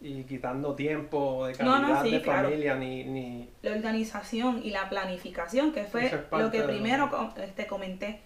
y 0.00 0.24
quitando 0.24 0.74
tiempo 0.74 1.46
de 1.46 1.54
calidad 1.54 1.78
no, 1.78 2.02
sí, 2.02 2.10
de 2.10 2.22
claro. 2.22 2.48
familia, 2.48 2.74
ni, 2.74 3.04
ni... 3.04 3.48
La 3.62 3.72
organización 3.72 4.60
y 4.64 4.70
la 4.70 4.88
planificación, 4.90 5.72
que 5.72 5.84
fue 5.84 6.06
es 6.06 6.12
lo 6.32 6.50
que 6.50 6.60
de- 6.60 6.68
primero 6.68 7.32
este, 7.36 7.66
comenté. 7.66 8.20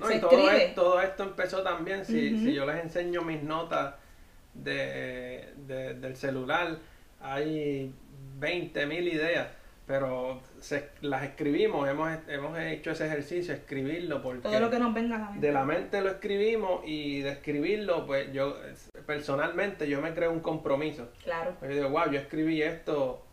No, 0.00 0.06
Se 0.06 0.16
y 0.16 0.20
todo, 0.20 0.50
es- 0.50 0.74
todo 0.74 1.00
esto 1.02 1.22
empezó 1.24 1.62
también, 1.62 2.04
si, 2.06 2.38
si 2.38 2.54
yo 2.54 2.64
les 2.66 2.82
enseño 2.82 3.20
mis 3.22 3.42
notas 3.42 3.94
de, 4.54 5.44
de- 5.66 5.94
del 5.94 6.16
celular, 6.16 6.78
hay 7.20 7.92
20 8.38 8.86
mil 8.86 9.06
ideas, 9.08 9.48
pero 9.86 10.40
se- 10.60 10.90
las 11.02 11.22
escribimos, 11.24 11.88
hemos, 11.88 12.10
hemos 12.28 12.58
hecho 12.58 12.92
ese 12.92 13.06
ejercicio, 13.06 13.52
escribirlo, 13.52 14.22
porque 14.22 14.40
Todo 14.42 14.58
lo 14.60 14.70
que 14.70 14.78
nos 14.78 14.94
venga 14.94 15.16
a 15.16 15.18
la 15.18 15.30
mente. 15.30 15.46
de 15.46 15.52
la 15.52 15.64
mente 15.64 16.00
lo 16.00 16.10
escribimos 16.10 16.80
y 16.86 17.20
de 17.20 17.30
escribirlo, 17.30 18.06
pues 18.06 18.32
yo 18.32 18.56
personalmente 19.06 19.88
yo 19.88 20.00
me 20.00 20.14
creo 20.14 20.30
un 20.32 20.40
compromiso. 20.40 21.08
Claro. 21.24 21.54
Yo 21.62 21.68
digo, 21.68 21.88
wow, 21.90 22.10
yo 22.10 22.18
escribí 22.20 22.62
esto 22.62 23.24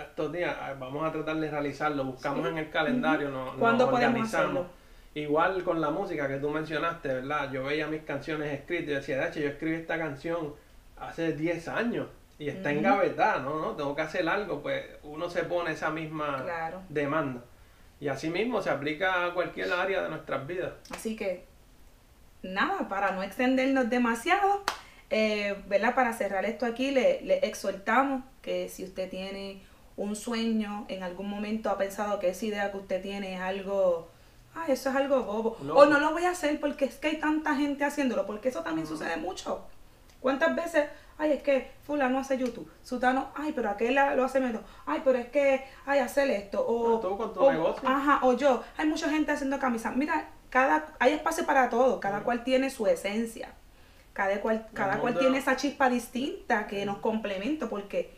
estos 0.00 0.30
días, 0.30 0.54
vamos 0.78 1.08
a 1.08 1.10
tratar 1.10 1.36
de 1.36 1.50
realizarlo, 1.50 2.04
buscamos 2.04 2.42
Sí. 2.44 2.52
en 2.52 2.58
el 2.58 2.68
calendario, 2.68 3.30
nos 3.30 3.54
¿Cuándo 3.54 3.88
podemos 3.90 4.10
organizamos. 4.10 4.50
hacerlo? 4.66 4.75
Igual 5.20 5.64
con 5.64 5.80
la 5.80 5.88
música 5.88 6.28
que 6.28 6.36
tú 6.36 6.50
mencionaste, 6.50 7.08
¿verdad? 7.08 7.50
Yo 7.50 7.64
veía 7.64 7.86
mis 7.86 8.02
canciones 8.02 8.52
escritas 8.52 8.90
y 8.90 8.94
decía, 8.96 9.16
de 9.18 9.28
hecho, 9.28 9.40
yo 9.40 9.48
escribí 9.48 9.76
esta 9.76 9.96
canción 9.96 10.54
hace 10.98 11.32
10 11.32 11.68
años 11.68 12.06
y 12.38 12.48
está 12.50 12.68
Ujú. 12.68 12.80
engavetada, 12.80 13.38
¿no? 13.38 13.58
¿no? 13.58 13.70
Tengo 13.76 13.96
que 13.96 14.02
hacer 14.02 14.28
algo, 14.28 14.60
pues 14.62 14.84
uno 15.04 15.30
se 15.30 15.44
pone 15.44 15.72
esa 15.72 15.88
misma 15.88 16.42
Claro. 16.44 16.82
demanda. 16.90 17.40
Y 17.98 18.08
así 18.08 18.28
mismo 18.28 18.60
se 18.60 18.68
aplica 18.68 19.24
a 19.24 19.32
cualquier 19.32 19.72
área 19.72 20.02
de 20.02 20.10
nuestras 20.10 20.46
vidas. 20.46 20.74
Así 20.94 21.16
que, 21.16 21.44
nada, 22.42 22.86
para 22.86 23.12
no 23.12 23.22
extendernos 23.22 23.88
demasiado, 23.88 24.64
eh, 25.08 25.56
¿verdad? 25.66 25.94
Para 25.94 26.12
cerrar 26.12 26.44
esto 26.44 26.66
aquí, 26.66 26.90
le, 26.90 27.22
le 27.22 27.38
exhortamos 27.38 28.22
que 28.42 28.68
si 28.68 28.84
usted 28.84 29.08
tiene 29.08 29.62
un 29.96 30.14
sueño, 30.14 30.84
en 30.88 31.02
algún 31.02 31.30
momento 31.30 31.70
ha 31.70 31.78
pensado 31.78 32.18
que 32.18 32.28
esa 32.28 32.44
idea 32.44 32.70
que 32.70 32.76
usted 32.76 33.00
tiene 33.00 33.36
es 33.36 33.40
algo, 33.40 34.10
ah, 34.56 34.64
eso 34.68 34.90
es 34.90 34.96
algo 34.96 35.22
bobo, 35.22 35.56
No. 35.62 35.74
o 35.74 35.86
no 35.86 36.00
lo 36.00 36.10
voy 36.12 36.24
a 36.24 36.30
hacer 36.30 36.58
porque 36.58 36.86
es 36.86 36.96
que 36.96 37.08
hay 37.08 37.20
tanta 37.20 37.54
gente 37.54 37.84
haciéndolo, 37.84 38.26
porque 38.26 38.48
eso 38.48 38.62
también 38.62 38.86
sucede 38.86 39.16
mucho. 39.16 39.64
¿Cuántas 40.20 40.56
veces, 40.56 40.88
ay, 41.18 41.32
es 41.32 41.42
que 41.42 41.70
fulano 41.86 42.18
hace 42.18 42.36
YouTube, 42.38 42.68
sutano, 42.82 43.28
ay, 43.34 43.52
pero 43.54 43.70
aquel 43.70 43.94
lo 43.94 44.24
hace 44.24 44.40
menos, 44.40 44.62
ay, 44.86 45.02
pero 45.04 45.18
es 45.18 45.28
que, 45.28 45.64
ay, 45.84 46.00
hacer 46.00 46.28
esto, 46.30 46.64
o... 46.66 46.98
Tú 47.00 47.16
con 47.16 47.32
tu 47.32 47.40
o- 47.40 47.52
negocio. 47.52 47.88
Ajá, 47.88 48.18
o 48.22 48.32
yo, 48.32 48.62
hay 48.76 48.88
mucha 48.88 49.08
gente 49.08 49.30
haciendo 49.30 49.58
camisas. 49.60 49.94
Mira, 49.94 50.28
cada, 50.50 50.86
hay 50.98 51.12
espacio 51.12 51.44
para 51.46 51.68
todo, 51.68 52.00
cada 52.00 52.20
cual 52.24 52.42
tiene 52.42 52.70
su 52.70 52.86
esencia. 52.86 53.52
Cada 54.14 54.40
cual, 54.40 54.66
cada 54.72 54.98
cual 54.98 55.18
tiene 55.18 55.36
esa 55.36 55.56
chispa 55.56 55.90
distinta 55.90 56.66
que 56.66 56.86
nos 56.86 56.98
complementa, 56.98 57.68
porque 57.68 58.14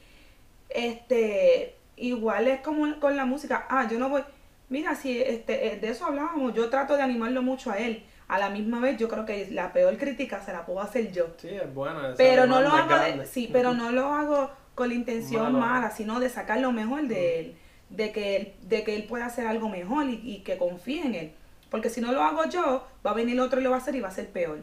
este 0.71 1.75
igual 1.97 2.47
es 2.47 2.61
como 2.61 3.01
con 3.01 3.17
la 3.17 3.25
música. 3.25 3.67
Ah, 3.69 3.89
yo 3.91 3.99
no 3.99 4.09
voy. 4.09 4.23
Mira, 4.69 4.95
si 4.95 5.21
este, 5.23 5.73
eh, 5.73 5.77
de 5.79 5.89
eso 5.91 6.05
hablábamos, 6.07 6.55
yo 6.55 6.69
trato 6.69 6.97
de 6.97 7.03
animarlo 7.03 7.43
mucho 7.43 7.71
a 7.71 7.79
él. 7.79 8.05
A 8.29 8.39
la 8.39 8.51
misma 8.51 8.81
vez, 8.81 8.99
yo 8.99 9.09
creo 9.09 9.25
que 9.25 9.49
la 9.51 9.73
peor 9.73 9.97
crítica 9.97 10.43
se 10.43 10.53
la 10.53 10.67
puedo 10.67 10.81
hacer 10.83 11.11
yo. 11.13 11.29
Sí, 11.39 11.49
es 11.49 11.73
bueno. 11.73 12.01
esa 12.07 12.17
Pero 12.19 12.47
no 12.47 12.61
lo 12.61 12.69
hago, 12.71 12.95
de- 12.99 13.25
sí, 13.25 13.49
pero 13.51 13.73
no 13.73 13.91
lo 13.91 14.13
hago 14.13 14.51
con 14.75 14.89
la 14.89 14.95
intención 14.95 15.45
Malo. 15.55 15.59
mala, 15.59 15.91
sino 15.91 16.21
de 16.21 16.29
sacar 16.29 16.61
lo 16.61 16.71
mejor 16.73 17.09
de 17.09 17.41
él, 17.41 17.57
de 17.89 18.13
que 18.13 18.37
él, 18.37 18.53
de 18.63 18.85
que 18.85 18.95
él 18.97 19.05
pueda 19.05 19.25
hacer 19.27 19.47
algo 19.47 19.71
mejor 19.71 20.07
y, 20.07 20.21
y 20.23 20.41
que 20.41 20.59
confíe 20.59 21.07
en 21.07 21.15
él. 21.15 21.33
Porque 21.71 21.89
si 21.89 22.03
no 22.03 22.13
lo 22.13 22.23
hago 22.23 22.45
yo, 22.51 22.87
va 23.05 23.13
a 23.13 23.15
venir 23.15 23.41
otro 23.41 23.61
y 23.61 23.65
lo 23.65 23.71
va 23.71 23.77
a 23.77 23.81
hacer 23.81 23.95
y 23.95 24.01
va 24.01 24.09
a 24.09 24.13
ser 24.13 24.29
peor. 24.29 24.59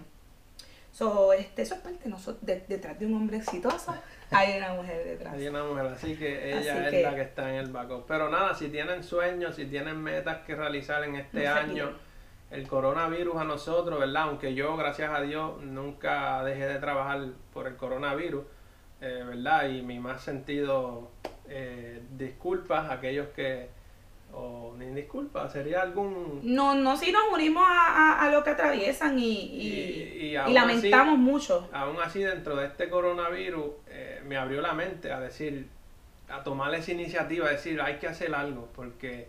So, 0.95 1.33
este, 1.33 1.63
eso 1.63 1.75
es 1.75 1.81
parte 1.81 2.05
de 2.05 2.09
nosotros, 2.09 2.45
de- 2.45 2.63
detrás 2.69 2.97
de 2.97 3.05
un 3.05 3.15
hombre 3.15 3.35
exitoso, 3.35 3.93
hay 4.31 4.57
una 4.59 4.75
mujer 4.75 5.03
detrás. 5.03 5.33
Hay 5.33 5.45
una 5.49 5.61
mujer, 5.65 5.87
así 5.87 6.15
que 6.15 6.51
ella 6.57 6.59
Así 6.73 6.85
es 6.85 6.91
que- 6.91 7.03
la 7.03 7.15
que 7.15 7.21
está 7.21 7.49
en 7.49 7.55
el 7.55 7.69
backup. 7.69 8.05
Pero 8.07 8.29
nada, 8.29 8.53
si 8.55 8.69
tienen 8.69 9.03
sueños, 9.03 9.55
si 9.57 9.65
tienen 9.65 10.01
metas 10.01 10.37
que 10.45 10.55
realizar 10.55 11.03
en 11.03 11.17
este 11.17 11.43
No 11.43 11.53
año, 11.53 11.91
el 12.49 12.65
coronavirus 12.65 13.35
a 13.35 13.43
nosotros, 13.43 13.99
¿verdad? 13.99 14.23
Aunque 14.23 14.53
yo, 14.53 14.77
gracias 14.77 15.11
a 15.11 15.19
Dios, 15.19 15.61
nunca 15.63 16.41
dejé 16.45 16.65
de 16.65 16.79
trabajar 16.79 17.25
por 17.53 17.67
el 17.67 17.75
coronavirus, 17.75 18.45
eh, 19.01 19.23
¿verdad? 19.27 19.67
Y 19.67 19.81
mi 19.81 19.99
más 19.99 20.21
sentido 20.21 21.11
eh, 21.49 22.01
disculpas 22.11 22.89
a 22.89 22.93
aquellos 22.93 23.27
que, 23.35 23.67
o 24.37 24.75
ni 24.77 24.87
disculpas, 24.87 25.51
sería 25.53 25.81
algún... 25.81 26.41
No, 26.43 26.75
no, 26.75 26.97
si 26.97 27.11
nos 27.11 27.23
unimos 27.33 27.63
a, 27.65 28.19
a- 28.19 28.25
a 28.25 28.29
lo 28.31 28.43
que 28.43 28.49
atraviesan 28.51 29.17
y, 29.17 29.23
y, 29.31 30.37
Y- 30.37 30.53
lamentamos 30.53 31.17
mucho. 31.17 31.69
Aún 31.71 31.97
así, 32.03 32.19
dentro 32.21 32.55
de 32.57 32.67
este 32.67 32.89
coronavirus, 32.89 33.65
eh, 33.87 34.21
me 34.25 34.37
abrió 34.37 34.61
la 34.61 34.73
mente 34.73 35.11
a 35.11 35.19
decir, 35.19 35.67
a 36.29 36.43
tomar 36.43 36.73
esa 36.75 36.91
iniciativa, 36.91 37.47
a 37.47 37.51
decir, 37.51 37.79
hay 37.81 37.95
que 37.97 38.07
hacer 38.07 38.33
algo, 38.35 38.67
porque 38.75 39.27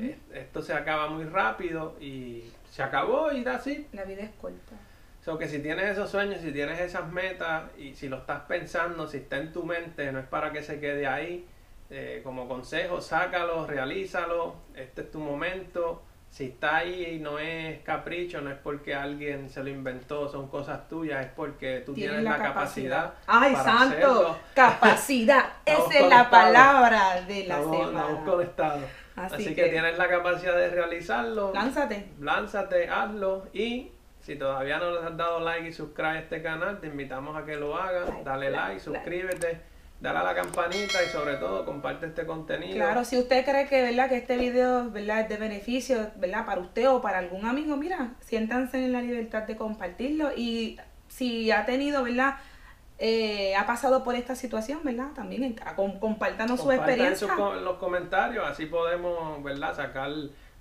eh, 0.00 0.18
esto 0.34 0.60
se 0.60 0.74
acaba 0.74 1.08
muy 1.08 1.24
rápido 1.24 1.96
y 2.00 2.44
se 2.70 2.82
acabó 2.82 3.32
y 3.32 3.42
da 3.42 3.54
así. 3.56 3.86
La 3.92 4.04
vida 4.04 4.22
es 4.22 4.30
corta. 4.40 4.74
So 5.24 5.38
que 5.38 5.48
si 5.48 5.60
tienes 5.60 5.86
esos 5.88 6.10
sueños, 6.10 6.42
si 6.42 6.52
tienes 6.52 6.78
esas 6.80 7.10
metas 7.10 7.70
y 7.78 7.94
si 7.94 8.10
lo 8.10 8.18
estás 8.18 8.40
pensando, 8.42 9.08
si 9.08 9.16
está 9.18 9.38
en 9.38 9.54
tu 9.54 9.62
mente, 9.64 10.12
no 10.12 10.18
es 10.18 10.26
para 10.26 10.52
que 10.52 10.62
se 10.62 10.78
quede 10.80 11.06
ahí. 11.06 11.46
Eh, 11.90 12.20
como 12.24 12.48
consejo, 12.48 13.00
sácalo, 13.00 13.66
realízalo, 13.66 14.54
este 14.74 15.02
es 15.02 15.10
tu 15.10 15.18
momento. 15.20 16.02
Si 16.30 16.46
está 16.46 16.78
ahí 16.78 17.14
y 17.14 17.18
no 17.20 17.38
es 17.38 17.80
capricho, 17.82 18.40
no 18.40 18.50
es 18.50 18.58
porque 18.58 18.92
alguien 18.94 19.48
se 19.48 19.62
lo 19.62 19.68
inventó, 19.70 20.28
son 20.28 20.48
cosas 20.48 20.88
tuyas, 20.88 21.24
es 21.26 21.30
porque 21.32 21.82
tú 21.86 21.94
tienes, 21.94 22.24
la 22.24 22.36
capacidad. 22.38 23.14
Ay, 23.26 23.52
para 23.52 23.64
santo, 23.64 23.84
hacerlo. 23.94 24.36
capacidad. 24.54 25.44
Esa 25.64 25.98
es 26.00 26.08
la 26.08 26.28
palabra 26.30 27.20
de 27.20 27.46
la 27.46 27.58
Estamos, 27.60 27.86
estamos 27.86 28.06
semana. 28.08 28.24
conectados. 28.24 28.82
Así 29.14 29.34
Así, 29.36 29.44
que- 29.44 29.54
que, 29.54 29.68
tienes 29.68 29.96
la 29.96 30.08
capacidad 30.08 30.56
de 30.56 30.70
realizarlo. 30.70 31.52
Lánzate. 31.54 32.08
lánzate, 32.18 32.88
hazlo 32.88 33.46
y 33.52 33.92
si 34.20 34.34
todavía 34.34 34.78
no 34.78 34.90
les 34.90 35.04
has 35.04 35.16
dado 35.16 35.38
like 35.38 35.68
y 35.68 35.72
suscribe 35.72 36.08
a 36.08 36.18
este 36.18 36.42
canal, 36.42 36.80
te 36.80 36.88
invitamos 36.88 37.36
a 37.36 37.44
que 37.44 37.54
lo 37.54 37.76
hagas, 37.76 38.08
Like, 38.08 38.24
dale 38.24 38.50
like, 38.50 38.68
like, 38.68 38.80
suscríbete, 38.80 39.60
dale 40.04 40.18
a 40.18 40.22
la 40.22 40.34
campanita 40.34 41.02
y 41.02 41.08
sobre 41.08 41.36
todo 41.36 41.64
comparte 41.64 42.04
este 42.04 42.26
contenido. 42.26 42.74
Claro, 42.74 43.06
si 43.06 43.18
usted 43.18 43.42
cree 43.42 43.66
que, 43.66 43.82
¿verdad? 43.82 44.10
que 44.10 44.18
este 44.18 44.36
video 44.36 44.90
¿verdad? 44.90 45.20
es 45.20 45.28
de 45.30 45.38
beneficio 45.38 46.10
¿verdad? 46.16 46.44
para 46.44 46.60
usted 46.60 46.90
o 46.90 47.00
para 47.00 47.18
algún 47.18 47.46
amigo, 47.46 47.74
mira, 47.78 48.10
siéntanse 48.20 48.84
en 48.84 48.92
la 48.92 49.00
libertad 49.00 49.44
de 49.44 49.56
compartirlo 49.56 50.30
y 50.36 50.78
si 51.08 51.50
ha 51.50 51.64
tenido, 51.64 52.02
¿verdad? 52.02 52.36
Eh, 52.98 53.56
ha 53.56 53.66
pasado 53.66 54.04
por 54.04 54.14
esta 54.14 54.36
situación, 54.36 54.80
¿verdad? 54.84 55.08
También 55.14 55.56
compártanos 55.98 56.60
su 56.60 56.70
experiencia. 56.70 57.26
en 57.56 57.64
los 57.64 57.78
comentarios, 57.78 58.46
así 58.46 58.66
podemos, 58.66 59.42
¿verdad? 59.42 59.74
Sacar 59.74 60.10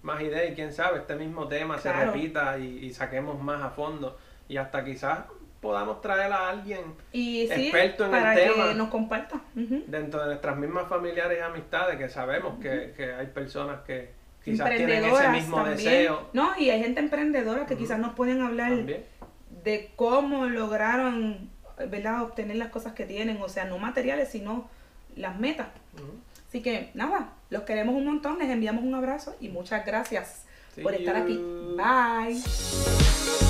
más 0.04 0.22
ideas 0.22 0.52
y 0.52 0.56
quién 0.56 0.72
sabe, 0.72 1.00
este 1.00 1.16
mismo 1.16 1.50
tema 1.50 1.78
se 1.80 1.92
repita 1.92 2.58
y, 2.58 2.94
saquemos 2.94 3.42
más 3.42 3.62
a 3.62 3.72
fondo 3.72 4.18
y 4.48 4.56
hasta 4.56 4.86
quizás 4.86 5.20
podamos 5.64 6.02
traer 6.02 6.32
a 6.32 6.50
alguien 6.50 6.82
experto 7.14 8.06
en 8.06 8.14
el 8.14 8.36
tema 8.36 8.68
que 8.68 8.76
nos 8.76 8.90
comparta 8.90 9.42
dentro 9.56 10.20
de 10.20 10.26
nuestras 10.28 10.58
mismas 10.58 10.90
familiares 10.90 11.40
y 11.40 11.42
amistades 11.42 11.98
que 11.98 12.10
sabemos 12.10 12.60
que, 12.60 12.94
que 12.96 13.14
hay 13.14 13.28
personas 13.28 13.80
que 13.88 14.12
quizás 14.44 14.70
tienen 14.76 15.06
ese 15.06 15.30
mismo 15.30 15.64
deseo. 15.64 16.30
No, 16.34 16.52
y 16.60 16.70
hay 16.70 16.84
gente 16.84 17.00
emprendedora 17.00 17.66
que 17.66 17.78
quizás 17.78 17.98
nos 17.98 18.14
pueden 18.14 18.42
hablar 18.42 18.74
de 19.64 19.92
cómo 19.96 20.46
lograron 20.48 21.50
¿verdad? 21.90 22.24
obtener 22.24 22.58
las 22.58 22.70
cosas 22.70 22.92
que 22.92 23.06
tienen, 23.06 23.42
o 23.42 23.48
sea, 23.48 23.64
no 23.64 23.78
materiales, 23.78 24.30
sino 24.30 24.70
las 25.16 25.40
metas. 25.40 25.68
Así 26.50 26.62
que 26.62 26.92
nada, 26.94 27.30
los 27.50 27.64
queremos 27.64 27.96
un 27.96 28.06
montón, 28.06 28.38
les 28.38 28.50
enviamos 28.50 28.84
un 28.84 28.94
abrazo 28.96 29.34
y 29.40 29.48
muchas 29.48 29.86
gracias 29.86 30.46
por 30.82 30.94
estar 30.94 31.16
aquí. 31.16 31.42
Bye. 31.78 33.43